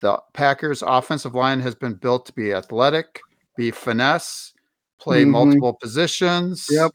[0.00, 3.20] the Packers' offensive line has been built to be athletic,
[3.56, 4.52] be finesse,
[5.00, 5.30] play mm-hmm.
[5.30, 6.66] multiple positions.
[6.70, 6.92] Yep.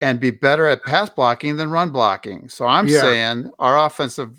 [0.00, 2.48] And be better at pass blocking than run blocking.
[2.48, 3.02] So I'm yeah.
[3.02, 4.34] saying our offensive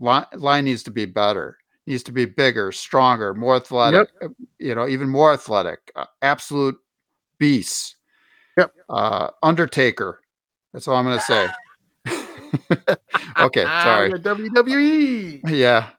[0.00, 4.30] line, line needs to be better needs to be bigger stronger more athletic yep.
[4.30, 6.76] Uh, you know even more athletic uh, absolute
[7.38, 7.96] beasts.
[8.56, 8.72] Yep.
[8.88, 10.20] Uh undertaker
[10.72, 11.48] that's all i'm gonna say.
[13.38, 14.10] Okay sorry.
[14.12, 15.90] WWE yeah.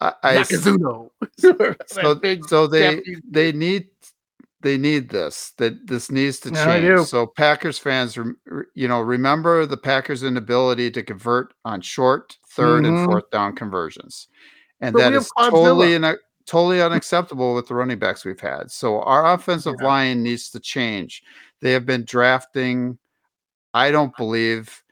[0.00, 2.14] I, I so,
[2.46, 3.86] so they they need
[4.60, 5.52] they need this.
[5.58, 7.06] That this needs to change.
[7.06, 8.16] So Packers fans,
[8.74, 12.96] you know, remember the Packers' inability to convert on short, 3rd mm-hmm.
[12.96, 14.28] and fourth down conversions,
[14.80, 16.04] and but that is totally in
[16.46, 18.70] totally unacceptable with the running backs we've had.
[18.70, 19.86] So our offensive yeah.
[19.86, 21.22] line needs to change.
[21.60, 22.98] They have been drafting,
[23.74, 24.82] I don't believe,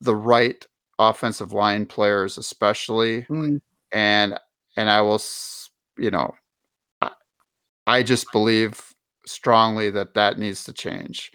[0.00, 0.64] the right
[0.98, 3.60] offensive line players, especially, mm.
[3.92, 4.38] and
[4.76, 5.22] and I will,
[5.96, 6.34] you know,
[7.86, 8.92] I just believe
[9.26, 11.32] strongly that that needs to change.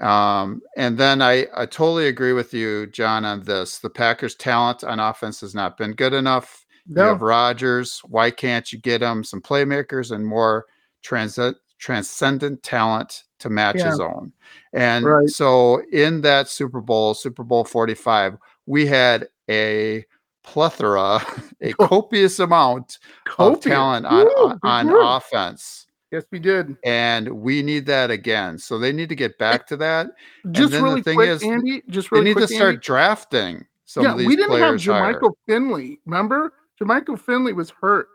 [0.00, 3.78] Um, and then I, I totally agree with you, John, on this.
[3.78, 6.66] The Packers' talent on offense has not been good enough.
[6.86, 7.02] No.
[7.02, 8.00] You have Rodgers.
[8.04, 10.66] Why can't you get him some playmakers and more
[11.02, 11.38] trans-
[11.78, 13.90] transcendent talent to match yeah.
[13.90, 14.32] his own?
[14.72, 15.28] And right.
[15.28, 18.36] so in that Super Bowl, Super Bowl 45,
[18.66, 20.04] we had a
[20.44, 21.20] plethora,
[21.60, 23.56] a copious amount copious.
[23.56, 25.85] of talent on, on, on offense.
[26.12, 26.76] Yes, we did.
[26.84, 28.58] And we need that again.
[28.58, 30.08] So they need to get back to that.
[30.52, 31.82] Just really the quick, is, Andy.
[31.88, 32.80] Just really they need quick, to start Andy.
[32.80, 36.00] drafting some yeah, of these we didn't have Jermichael Finley.
[36.06, 38.08] Remember, Jermichael Finley was hurt.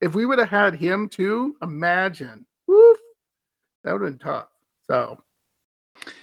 [0.00, 2.44] If we would have had him too, imagine.
[2.66, 2.98] Woof,
[3.82, 4.48] that would have been tough.
[4.86, 5.22] So.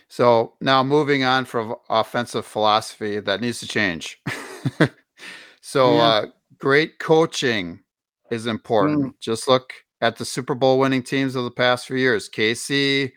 [0.07, 4.21] So now moving on from offensive philosophy, that needs to change.
[5.61, 6.01] so yeah.
[6.01, 6.25] uh,
[6.57, 7.81] great coaching
[8.31, 9.07] is important.
[9.07, 9.19] Mm.
[9.19, 13.11] Just look at the Super Bowl winning teams of the past few years KC,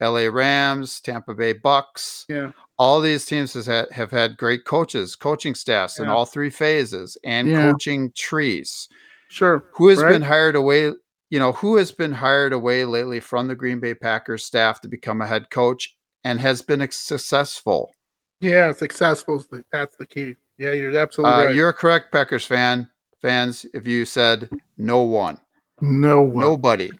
[0.00, 2.24] LA Rams, Tampa Bay Bucks.
[2.28, 2.52] Yeah.
[2.78, 6.04] All these teams has had, have had great coaches, coaching staffs yeah.
[6.04, 7.70] in all three phases and yeah.
[7.70, 8.88] coaching trees.
[9.28, 9.64] Sure.
[9.74, 10.10] Who has right?
[10.10, 10.92] been hired away?
[11.28, 14.88] You know, who has been hired away lately from the Green Bay Packers staff to
[14.88, 17.92] become a head coach and has been successful?
[18.40, 19.44] Yeah, successful.
[19.70, 20.36] That's the key.
[20.58, 21.54] Yeah, you're absolutely uh, right.
[21.54, 22.88] You're correct Packers fan.
[23.22, 25.38] Fans, if you said no one.
[25.80, 26.44] No one.
[26.44, 26.90] Nobody.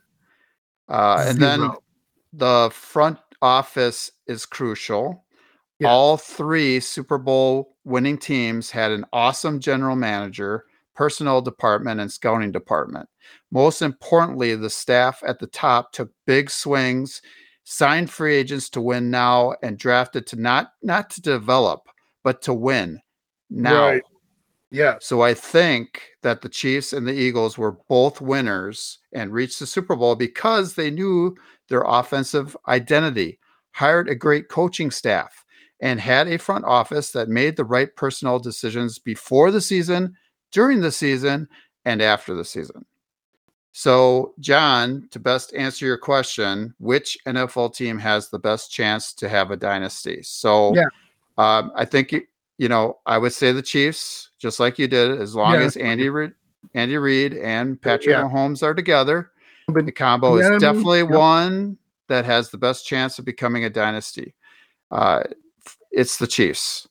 [0.88, 1.70] Uh, and then
[2.32, 5.24] the front office is crucial.
[5.78, 5.88] Yeah.
[5.88, 10.64] All three Super Bowl winning teams had an awesome general manager,
[10.94, 13.08] personnel department, and scouting department.
[13.50, 17.22] Most importantly, the staff at the top took big swings,
[17.64, 21.80] signed free agents to win now, and drafted to not not to develop,
[22.22, 23.00] but to win
[23.48, 23.88] now.
[23.88, 24.02] Right.
[24.70, 24.96] Yeah.
[25.00, 29.66] So I think that the Chiefs and the Eagles were both winners and reached the
[29.66, 31.36] Super Bowl because they knew
[31.68, 33.38] their offensive identity,
[33.72, 35.44] hired a great coaching staff,
[35.80, 40.14] and had a front office that made the right personnel decisions before the season,
[40.52, 41.48] during the season,
[41.84, 42.84] and after the season.
[43.72, 49.28] So, John, to best answer your question, which NFL team has the best chance to
[49.28, 50.22] have a dynasty?
[50.22, 50.86] So, yeah.
[51.38, 52.14] um, I think
[52.60, 55.60] you know, I would say the Chiefs, just like you did, as long yeah.
[55.60, 56.32] as Andy Reid,
[56.74, 58.20] Andy Reid and Patrick yeah.
[58.20, 59.30] Mahomes are together.
[59.66, 63.70] But the combo yeah, is definitely one that has the best chance of becoming a
[63.70, 64.34] dynasty.
[64.90, 65.22] Uh,
[65.90, 66.86] it's the Chiefs.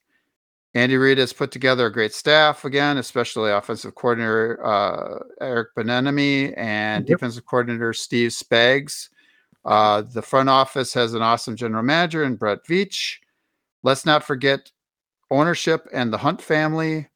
[0.73, 6.51] Andy Reid has put together a great staff again, especially offensive coordinator uh, Eric Bieniemy
[6.57, 7.19] and yep.
[7.19, 9.09] defensive coordinator Steve Spags.
[9.65, 13.17] Uh, the front office has an awesome general manager in Brett Veach.
[13.83, 14.71] Let's not forget
[15.31, 17.07] ownership and the Hunt family.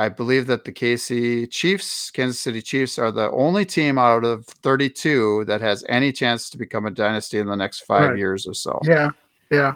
[0.00, 4.46] I believe that the KC Chiefs, Kansas City Chiefs, are the only team out of
[4.46, 8.18] 32 that has any chance to become a dynasty in the next five right.
[8.18, 8.78] years or so.
[8.84, 9.10] Yeah.
[9.50, 9.72] Yeah.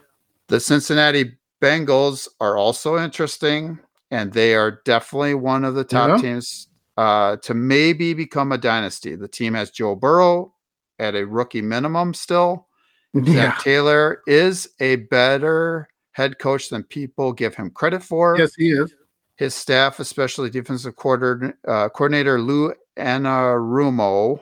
[0.47, 3.81] The Cincinnati Bengals are also interesting,
[4.11, 6.17] and they are definitely one of the top yeah.
[6.19, 9.17] teams uh, to maybe become a dynasty.
[9.17, 10.55] The team has Joe Burrow
[10.99, 12.69] at a rookie minimum still.
[13.15, 13.35] Yeah.
[13.35, 18.39] Zac Taylor is a better head coach than people give him credit for.
[18.39, 18.95] Yes, he is.
[19.37, 24.41] His staff, especially defensive coordinator, uh, coordinator Lou Anarumo,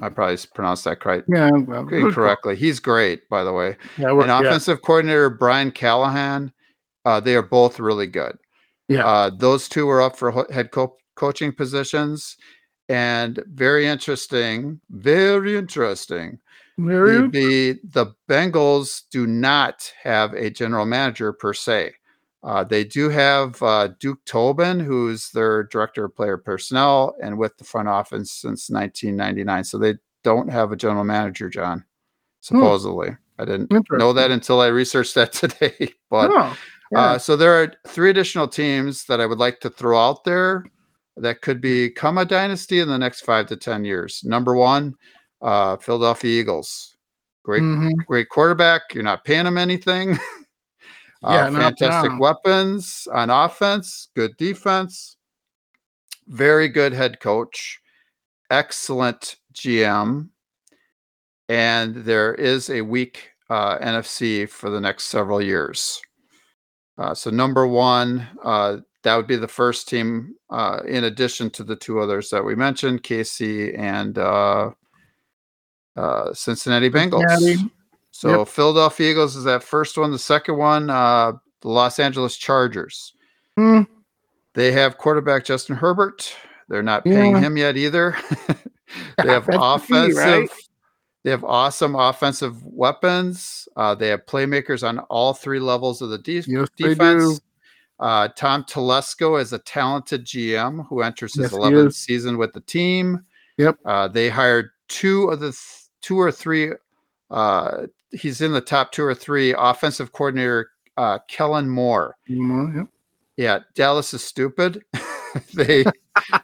[0.00, 1.26] I probably pronounced that correct.
[1.28, 2.54] Yeah, well, correctly.
[2.54, 3.76] He's great, by the way.
[3.96, 4.86] Yeah, and offensive yeah.
[4.86, 6.52] coordinator Brian Callahan,
[7.04, 8.36] uh, they are both really good.
[8.88, 12.36] Yeah, uh, those two were up for head co- coaching positions,
[12.88, 14.80] and very interesting.
[14.90, 16.38] Very interesting.
[16.78, 21.92] Very the the Bengals do not have a general manager per se.
[22.42, 27.56] Uh, they do have uh, Duke Tobin, who's their director of player personnel and with
[27.56, 29.64] the front office since 1999.
[29.64, 31.78] So they don't have a general manager, John.
[31.78, 31.84] Hmm.
[32.40, 33.42] Supposedly, hmm.
[33.42, 35.92] I didn't know that until I researched that today.
[36.10, 36.56] but oh,
[36.92, 37.00] yeah.
[37.00, 40.66] uh, so there are three additional teams that I would like to throw out there
[41.16, 44.22] that could become a dynasty in the next five to ten years.
[44.22, 44.94] Number one,
[45.42, 46.96] uh, Philadelphia Eagles.
[47.42, 47.90] Great, mm-hmm.
[48.06, 48.92] great quarterback.
[48.92, 50.12] You're not paying him anything.
[51.22, 52.18] uh, yeah, fantastic no.
[52.18, 54.08] weapons on offense.
[54.16, 55.16] Good defense.
[56.26, 57.80] Very good head coach.
[58.50, 60.28] Excellent GM.
[61.48, 66.00] And there is a weak uh, NFC for the next several years.
[66.98, 71.62] Uh, so number one, uh, that would be the first team, uh, in addition to
[71.62, 74.18] the two others that we mentioned, KC and
[75.96, 77.28] uh, Cincinnati Bengals.
[77.38, 77.70] Cincinnati.
[78.10, 78.48] So yep.
[78.48, 80.10] Philadelphia Eagles is that first one.
[80.10, 83.12] The second one, uh, the Los Angeles Chargers.
[83.56, 83.82] Hmm.
[84.54, 86.34] They have quarterback Justin Herbert.
[86.68, 87.40] They're not paying yeah.
[87.40, 88.16] him yet either.
[89.22, 90.14] they have offensive.
[90.14, 90.50] Key, right?
[91.24, 93.68] They have awesome offensive weapons.
[93.76, 97.40] Uh, they have playmakers on all three levels of the de- Yes, defense.
[97.98, 102.60] Uh, Tom Telesco is a talented GM who enters his Yes, 11th season with the
[102.60, 103.24] team.
[103.58, 103.78] Yep.
[103.84, 106.70] Uh, they hired two of the th- two or three.
[107.30, 112.16] Uh, he's in the top two or three offensive coordinator, uh, Kellen Moore.
[112.30, 112.86] Mm, yep.
[113.36, 114.84] Yeah, Dallas is stupid.
[115.54, 115.84] they,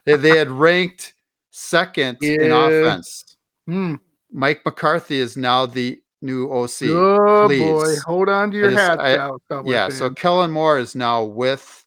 [0.05, 1.15] they they had ranked
[1.53, 3.37] second in offense.
[3.67, 3.95] Hmm.
[4.33, 6.83] Mike McCarthy is now the new OC.
[6.89, 10.11] Oh boy, hold on to your just- hats I- now, Cowboy yeah, so.
[10.11, 11.85] Kellen Moore is now with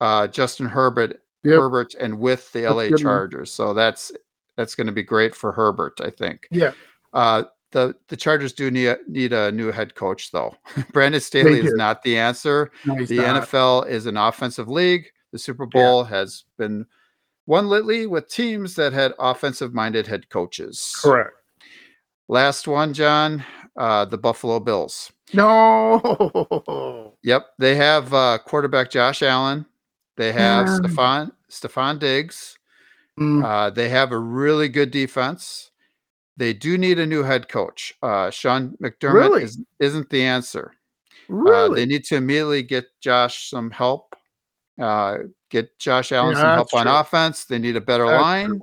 [0.00, 1.54] uh, Justin Herbert, Yep.
[1.60, 2.96] Herbert, and with the That's LA one.
[2.98, 3.52] Chargers.
[3.52, 4.10] So that's
[4.58, 6.46] that's going to be great for Herbert, I think.
[6.50, 6.72] Yeah.
[7.14, 10.54] Uh, the the Chargers do need a, need a new head coach though.
[10.92, 12.70] Brandon Staley is not the answer.
[12.84, 13.42] No, the not.
[13.48, 15.06] NFL is an offensive league.
[15.32, 16.86] The Super Bowl has been
[17.46, 20.94] won lately with teams that had offensive minded head coaches.
[21.02, 21.30] correct.
[22.28, 23.44] Last one, John,
[23.76, 25.12] uh, the Buffalo Bills.
[25.32, 27.14] No.
[27.22, 29.66] Yep, they have uh, quarterback Josh Allen.
[30.16, 30.78] They have Yeah.
[30.80, 32.57] Stefon Stefon Diggs.
[33.18, 35.70] Mm, Uh, they have a really good defense.
[36.36, 37.92] They do need a new head coach.
[38.02, 39.42] Uh, Sean McDermott Really?
[39.42, 40.72] is, isn't the answer.
[41.28, 41.80] Uh, really?
[41.80, 44.14] they need to immediately get Josh some help.
[44.80, 45.18] Uh,
[45.50, 47.44] get Josh Allen Yeah, some help that's on offense.
[47.44, 48.60] They need a better That's line true.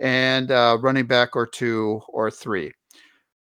[0.00, 2.72] and uh, running back or two or three.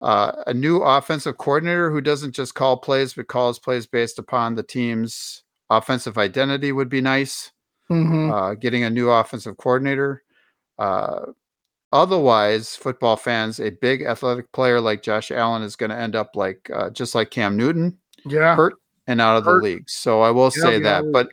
[0.02, 4.56] Uh, a new offensive coordinator who doesn't just call plays but calls plays based upon
[4.56, 7.52] the team's offensive identity would be nice.
[7.90, 8.32] Mhm.
[8.32, 10.24] Uh, getting a new offensive coordinator.
[10.80, 11.28] Uh,
[11.92, 16.36] otherwise, football fans, a big athletic player like Josh Allen is going to end up
[16.36, 18.56] like uh, just like Cam Newton, yeah.
[18.56, 18.74] hurt
[19.08, 19.90] and out of the league.
[19.90, 21.30] So I will Yeah, say yeah, that, but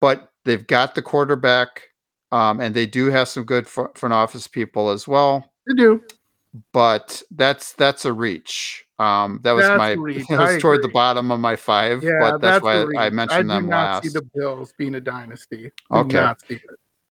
[0.00, 1.88] but they've got the quarterback,
[2.32, 5.52] um, and they do have some good front office people as well.
[5.66, 6.02] They do.
[6.72, 8.84] But that's that's a reach.
[8.98, 12.02] Um, that was That's my that was I toward the bottom of my five.
[12.02, 13.06] Yeah, but that's, a why.
[13.06, 14.02] I mentioned I them do not last.
[14.04, 15.70] see the Bills being a dynasty.
[15.90, 16.16] Do Okay.
[16.20, 16.62] not see it.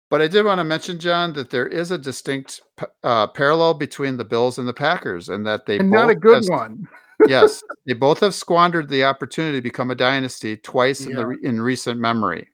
[0.10, 2.62] But I did want to mention, John, that there is a distinct
[3.04, 6.16] uh, parallel between the Bills and the Packers, and that they And both not a
[6.16, 6.88] good have- one.
[7.28, 11.60] yes, they both have squandered the opportunity to become a dynasty twice in the in
[11.60, 12.48] recent memory,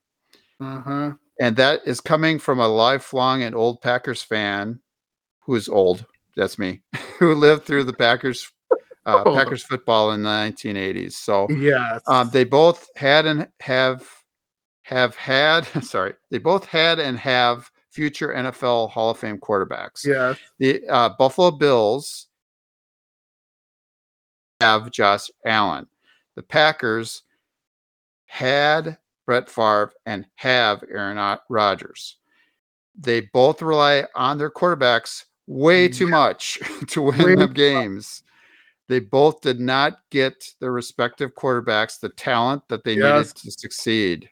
[0.60, 1.12] Uh-huh.
[1.40, 4.80] and that is coming from a lifelong and old Packers fan
[5.40, 6.06] who's old.
[6.36, 6.82] That's me,
[7.18, 8.50] who lived through the Packers
[9.04, 9.34] uh, Oh.
[9.34, 11.12] Packers football in the 1980s.
[11.14, 12.00] So Yes.
[12.06, 14.08] um, they both had and have
[14.84, 20.36] have had sorry they both had and have future nfl hall of fame quarterbacks yes.
[20.58, 22.26] the uh, buffalo bills
[24.60, 25.86] have josh allen
[26.34, 27.22] the packers
[28.26, 32.16] had brett Favre and have aaron rodgers
[32.98, 35.94] they both rely on their quarterbacks way mm.
[35.96, 38.22] too much to win Way them games
[38.92, 43.28] they both did not get their respective quarterbacks the talent that they Yes.
[43.28, 44.30] needed to succeed.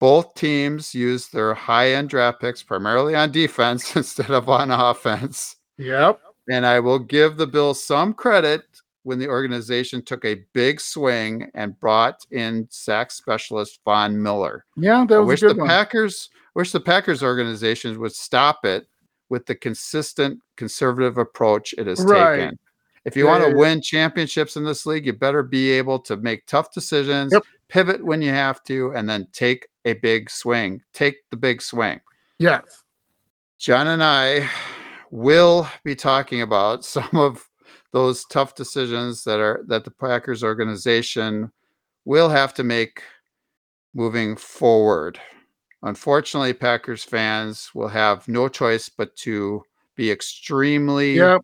[0.00, 5.56] Both teams used their high end draft picks primarily on defense instead of on offense.
[5.78, 6.20] Yep.
[6.50, 8.64] And I will give the Bills some credit
[9.04, 14.64] when the organization took a big swing and brought in sack specialist Von Miller.
[14.76, 15.68] Yeah, that I was wish a the good one.
[15.68, 18.88] Packers wish the Packers organization would stop it
[19.28, 22.36] with the consistent conservative approach it has Right.
[22.36, 22.58] taken.
[23.04, 26.44] If you want to win championships in this league, you better be able to make
[26.46, 27.44] tough decisions, Yep.
[27.68, 30.82] pivot when you have to, and then take a big swing.
[30.92, 32.00] Take the big swing.
[32.38, 32.82] Yes.
[33.58, 34.50] John and I
[35.10, 37.48] will be talking about some of
[37.92, 41.52] those tough decisions that are that the Packers organization
[42.04, 43.02] will have to make
[43.94, 45.18] moving forward.
[45.86, 49.62] Unfortunately, Packers fans will have no choice but to
[49.94, 51.42] be extremely Yep.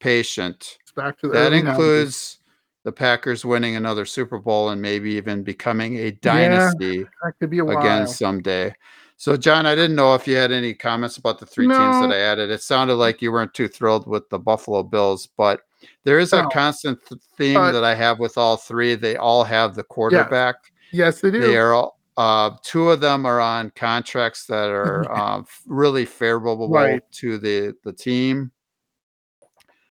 [0.00, 0.78] patient.
[0.80, 1.68] It's back to That early 90s.
[1.68, 2.38] includes
[2.84, 7.58] the Packers winning another Super Bowl and maybe even becoming a dynasty that could be
[7.58, 7.78] a while.
[7.80, 8.74] again someday.
[9.18, 12.10] So, John, I didn't know if you had any comments about the three teams that
[12.10, 12.50] I added.
[12.50, 15.60] It sounded like you weren't too thrilled with the Buffalo Bills, but
[16.04, 18.94] there is a constant th- theme But- that I have with all three.
[18.94, 20.56] They all have the quarterback.
[20.92, 21.40] Yes, they do.
[21.40, 21.98] They are all.
[22.16, 27.02] Uh, two of them are on contracts that are uh, really favorable Right.
[27.12, 28.52] to the the team.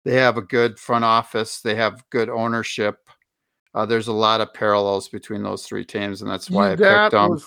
[0.04, 1.62] They have a good front office.
[1.62, 2.98] They have good ownership.
[3.74, 7.12] Uh, there's a lot of parallels between those three teams, and that's why I that
[7.12, 7.40] picked them.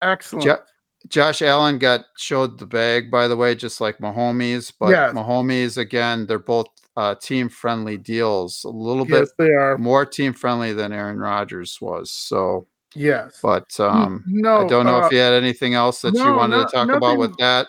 [0.00, 0.44] excellent.
[0.44, 0.62] Jo-
[1.08, 4.72] Josh Allen got showed the bag, by the way, just like Mahomes.
[4.78, 5.12] But Yes.
[5.14, 9.76] Mahomes, again, they're both uh, team friendly deals, a little yes, they are.
[9.78, 12.10] more team friendly than Aaron Rodgers was.
[12.10, 13.38] So, Yes.
[13.42, 16.56] but um, no, I don't know uh, if you had anything else that you wanted
[16.56, 17.68] no- to talk about with that.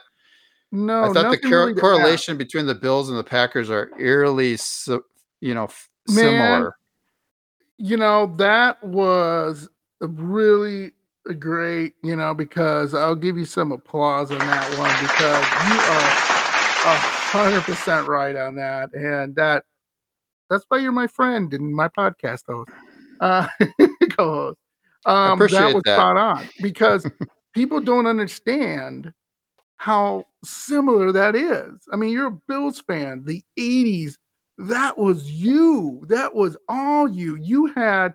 [0.71, 3.89] No, I thought the nothing cor- really correlation between the Bills and the Packers are
[3.99, 4.57] eerily,
[5.41, 5.67] you know,
[6.07, 6.75] Man, similar.
[7.77, 9.67] you know that was
[10.01, 10.91] a really
[11.37, 16.93] great you know because i'll give you some applause on that one because you are
[16.93, 19.63] a hundred percent right on that and that
[20.49, 22.71] that's why you're my friend and my podcast host
[23.19, 23.47] uh
[24.11, 24.57] co-host
[25.05, 25.95] um that was that.
[25.95, 27.09] spot on because
[27.53, 29.13] people don't understand
[29.77, 34.15] how similar that is i mean you're a bills fan the 80s
[34.57, 38.13] that was you that was all you you had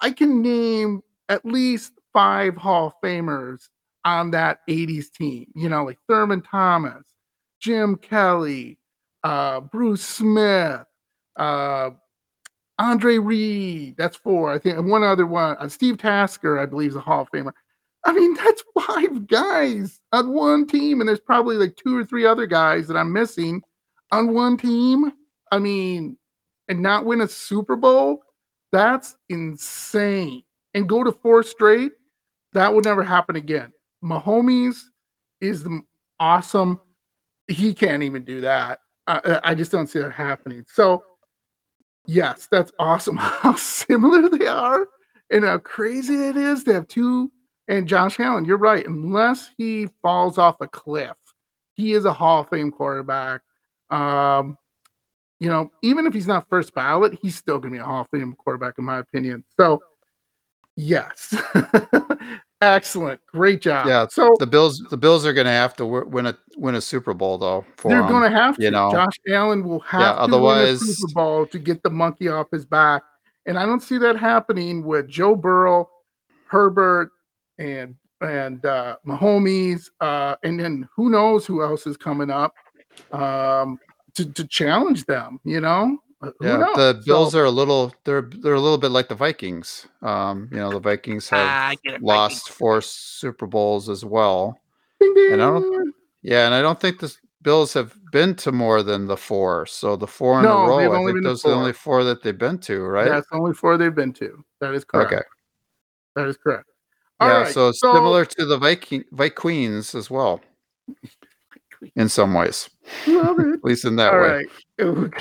[0.00, 3.68] i can name at least five hall of famers
[4.04, 7.04] on that 80s team you know like thurman thomas
[7.60, 8.78] jim kelly
[9.24, 10.84] uh bruce smith
[11.36, 11.90] uh
[12.78, 16.90] andre reed that's four i think and one other one uh, steve tasker i believe
[16.90, 17.52] is a hall of famer
[18.04, 22.24] i mean that's five guys on one team and there's probably like two or three
[22.26, 23.62] other guys that i'm missing
[24.10, 25.12] on one team
[25.52, 26.16] I mean,
[26.68, 28.22] and not win a Super Bowl,
[28.72, 30.42] that's insane.
[30.74, 31.92] And go to four straight,
[32.54, 33.70] that would never happen again.
[34.02, 34.78] Mahomes
[35.42, 35.68] is
[36.18, 36.80] awesome.
[37.48, 38.80] He can't even do that.
[39.06, 40.64] I, I just don't see that happening.
[40.72, 41.04] So,
[42.06, 44.86] yes, that's awesome how similar they are
[45.30, 47.30] and how crazy it is to have two.
[47.68, 48.86] And Josh Allen, you're right.
[48.86, 51.16] Unless he falls off a cliff,
[51.74, 53.40] he is a Hall of Fame quarterback.
[53.90, 54.58] Um,
[55.38, 58.02] you know, even if he's not first ballot, he's still going to be a Hall
[58.02, 59.44] of Fame quarterback, in my opinion.
[59.56, 59.82] So,
[60.76, 61.34] yes,
[62.62, 63.86] excellent, great job.
[63.86, 66.80] Yeah, So The Bills, the Bills are going to have to win a win a
[66.80, 67.64] Super Bowl though.
[67.76, 68.62] For they're going to have to.
[68.62, 68.90] you know.
[68.92, 72.28] Josh Allen will have Yeah, to win otherwise- a Super Bowl to get the monkey
[72.28, 73.02] off his back,
[73.46, 75.88] and I don't see that happening with Joe Burrow,
[76.46, 77.10] Herbert,
[77.58, 82.54] and and uh, Mahomes, uh, and then who knows who else is coming up
[83.12, 83.78] um,
[84.14, 85.40] to to challenge them.
[85.44, 85.98] You know,
[86.40, 86.76] Yeah, knows?
[86.76, 89.86] the Bills So- are a little they're they're a little bit like the Vikings.
[90.02, 94.58] Um, you know, the Vikings have Ah, get it, lost four Super Bowls as well.
[95.00, 97.12] Ding, And I don't yeah, and I don't think the
[97.42, 99.66] Bills have been to more than the four.
[99.66, 102.22] So the four in No, a row, I think those are the only four that
[102.22, 103.08] they've been to, right?
[103.08, 104.44] That's the only four they've been to.
[104.60, 105.12] That is correct.
[105.12, 105.22] okay.
[106.14, 106.66] That is correct.
[107.18, 110.40] All yeah, right, so similar to the Viking Vikings as well,
[111.96, 112.70] in some ways,
[113.08, 113.46] Love it.
[113.54, 114.46] at least in that All way.
[114.78, 115.12] right.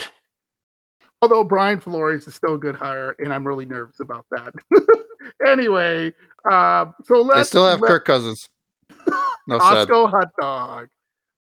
[1.22, 4.54] Although Brian Flores is still a good hire, and I'm really nervous about that.
[5.46, 6.12] anyway,
[6.50, 8.50] uh, so let's They still have let- Kirk Cousins.
[9.48, 9.60] No.
[9.60, 10.88] Costco hot dog.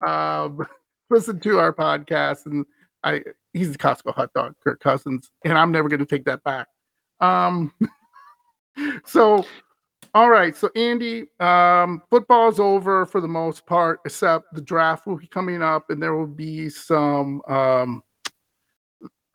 [0.05, 0.65] Um,
[1.09, 2.65] listen to our podcast, and
[3.03, 3.21] I
[3.53, 6.67] he's a Costco hot dog, Kirk Cousins, and I'm never going to take that back.
[7.19, 7.73] Um,
[9.05, 9.45] so,
[10.13, 15.17] all right, so Andy, um, football's over for the most part, except the draft will
[15.17, 17.41] be coming up, and there will be some.
[17.49, 18.03] Um,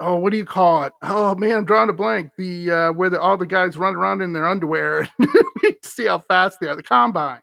[0.00, 0.92] oh, what do you call it?
[1.02, 2.32] Oh man, I'm drawing a blank.
[2.36, 5.08] The uh, where the, all the guys run around in their underwear,
[5.82, 6.76] see how fast they are.
[6.76, 7.40] The combine.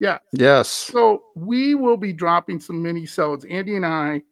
[0.00, 0.18] Yeah.
[0.32, 0.68] Yes.
[0.68, 3.44] So we will be dropping some mini sodes.
[3.44, 4.22] Andy and I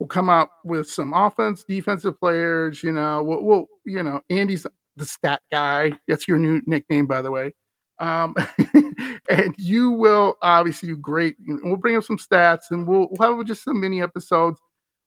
[0.00, 2.82] will come up with some offense, defensive players.
[2.82, 4.66] You know, we'll, we'll you know, Andy's
[4.96, 5.92] the stat guy.
[6.08, 7.54] That's your new nickname, by the way.
[8.00, 8.34] Um,
[9.30, 11.36] and you will obviously do great.
[11.46, 14.58] We'll bring up some stats and we'll, we'll have just some mini episodes.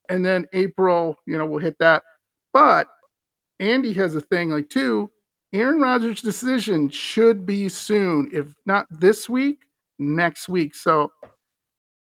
[0.10, 2.04] And then April, you know, we'll hit that.
[2.52, 2.88] But
[3.60, 5.10] Andy has a thing like too.
[5.54, 9.60] Aaron Rodgers' decision should be soon, if not this week,
[10.00, 10.74] next week.
[10.76, 11.12] So,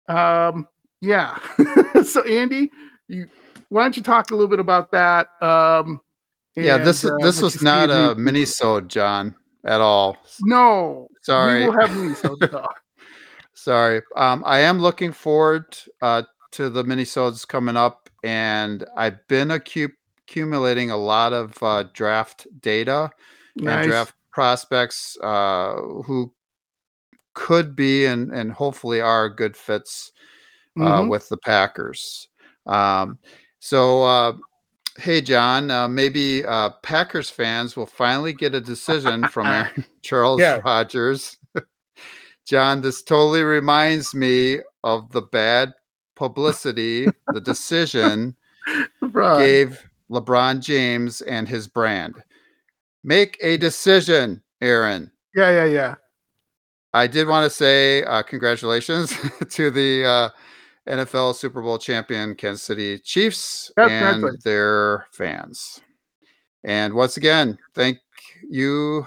[0.08, 0.68] um,
[1.00, 1.38] yeah.
[2.04, 2.70] so Andy,
[3.08, 3.28] you
[3.68, 5.28] why don't you talk a little bit about that?
[5.42, 6.00] Um,
[6.56, 9.34] Yeah, this uh, this was not a the- mini-sode, John,
[9.64, 10.16] at all.
[10.40, 11.60] No, Sorry.
[11.60, 12.66] we will have though.
[13.54, 14.00] Sorry.
[14.16, 16.22] Um, I am looking forward uh,
[16.52, 19.92] to the minisodes coming up, and I've been accu-
[20.26, 23.10] accumulating a lot of uh, draft data
[23.56, 25.74] and draft prospects uh,
[26.04, 26.32] who
[27.34, 30.12] could be and and hopefully are good fits
[30.78, 31.08] uh, Mhm.
[31.08, 32.28] with the Packers.
[32.66, 33.18] Um,
[33.58, 34.32] so, uh,
[34.98, 40.40] hey, John, uh, maybe uh, Packers fans will finally get a decision from Aaron Charles
[40.40, 40.60] Yeah.
[40.64, 41.36] Rodgers.
[42.46, 45.72] John, this totally reminds me of the bad
[46.20, 48.36] publicity the decision
[49.00, 49.38] Right.
[49.38, 52.14] gave LeBron James and his brand.
[53.02, 55.10] Make a decision, Aaron.
[55.34, 55.94] Yeah, yeah, yeah.
[56.92, 59.16] I did want to say uh, congratulations
[59.50, 60.28] to the uh,
[60.86, 65.80] NFL Super Bowl champion Kansas City Chiefs That's and their fans.
[66.64, 67.96] And once again, thank
[68.46, 69.06] you.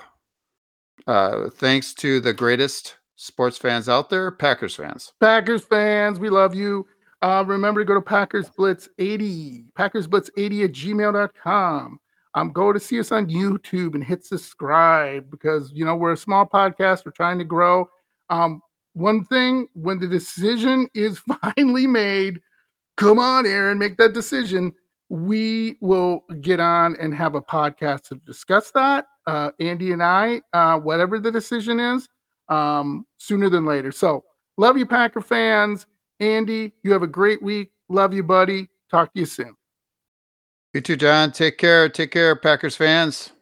[1.06, 5.14] Uh, thanks to the greatest sports fans out there, Packers fans.
[5.22, 6.88] Packers fans, we love you.
[7.24, 12.00] Uh, remember to go to Packers Blitz 80, Packers Blitz 80 at gmail.com.
[12.36, 16.18] Um, go to see us on YouTube and hit subscribe because you know we're a
[16.18, 17.06] small podcast.
[17.06, 17.88] We're trying to grow.
[18.30, 18.62] Um,
[18.92, 22.42] one thing when the decision is finally made,
[22.98, 24.74] come on, Aaron, make that decision.
[25.08, 29.06] We will get on and have a podcast to discuss that.
[29.28, 32.10] Uh, Andy and I, uh, whatever the decision is,
[32.50, 33.94] um, sooner than later.
[33.94, 34.26] So,
[34.58, 35.86] love you, Packer fans.
[36.20, 37.72] Andy, you have a great week.
[37.90, 38.70] Love you, buddy.
[38.90, 39.56] Talk to you soon.
[40.74, 41.32] You too, John.
[41.32, 41.90] Take care.
[41.90, 43.33] Take care, Packers fans.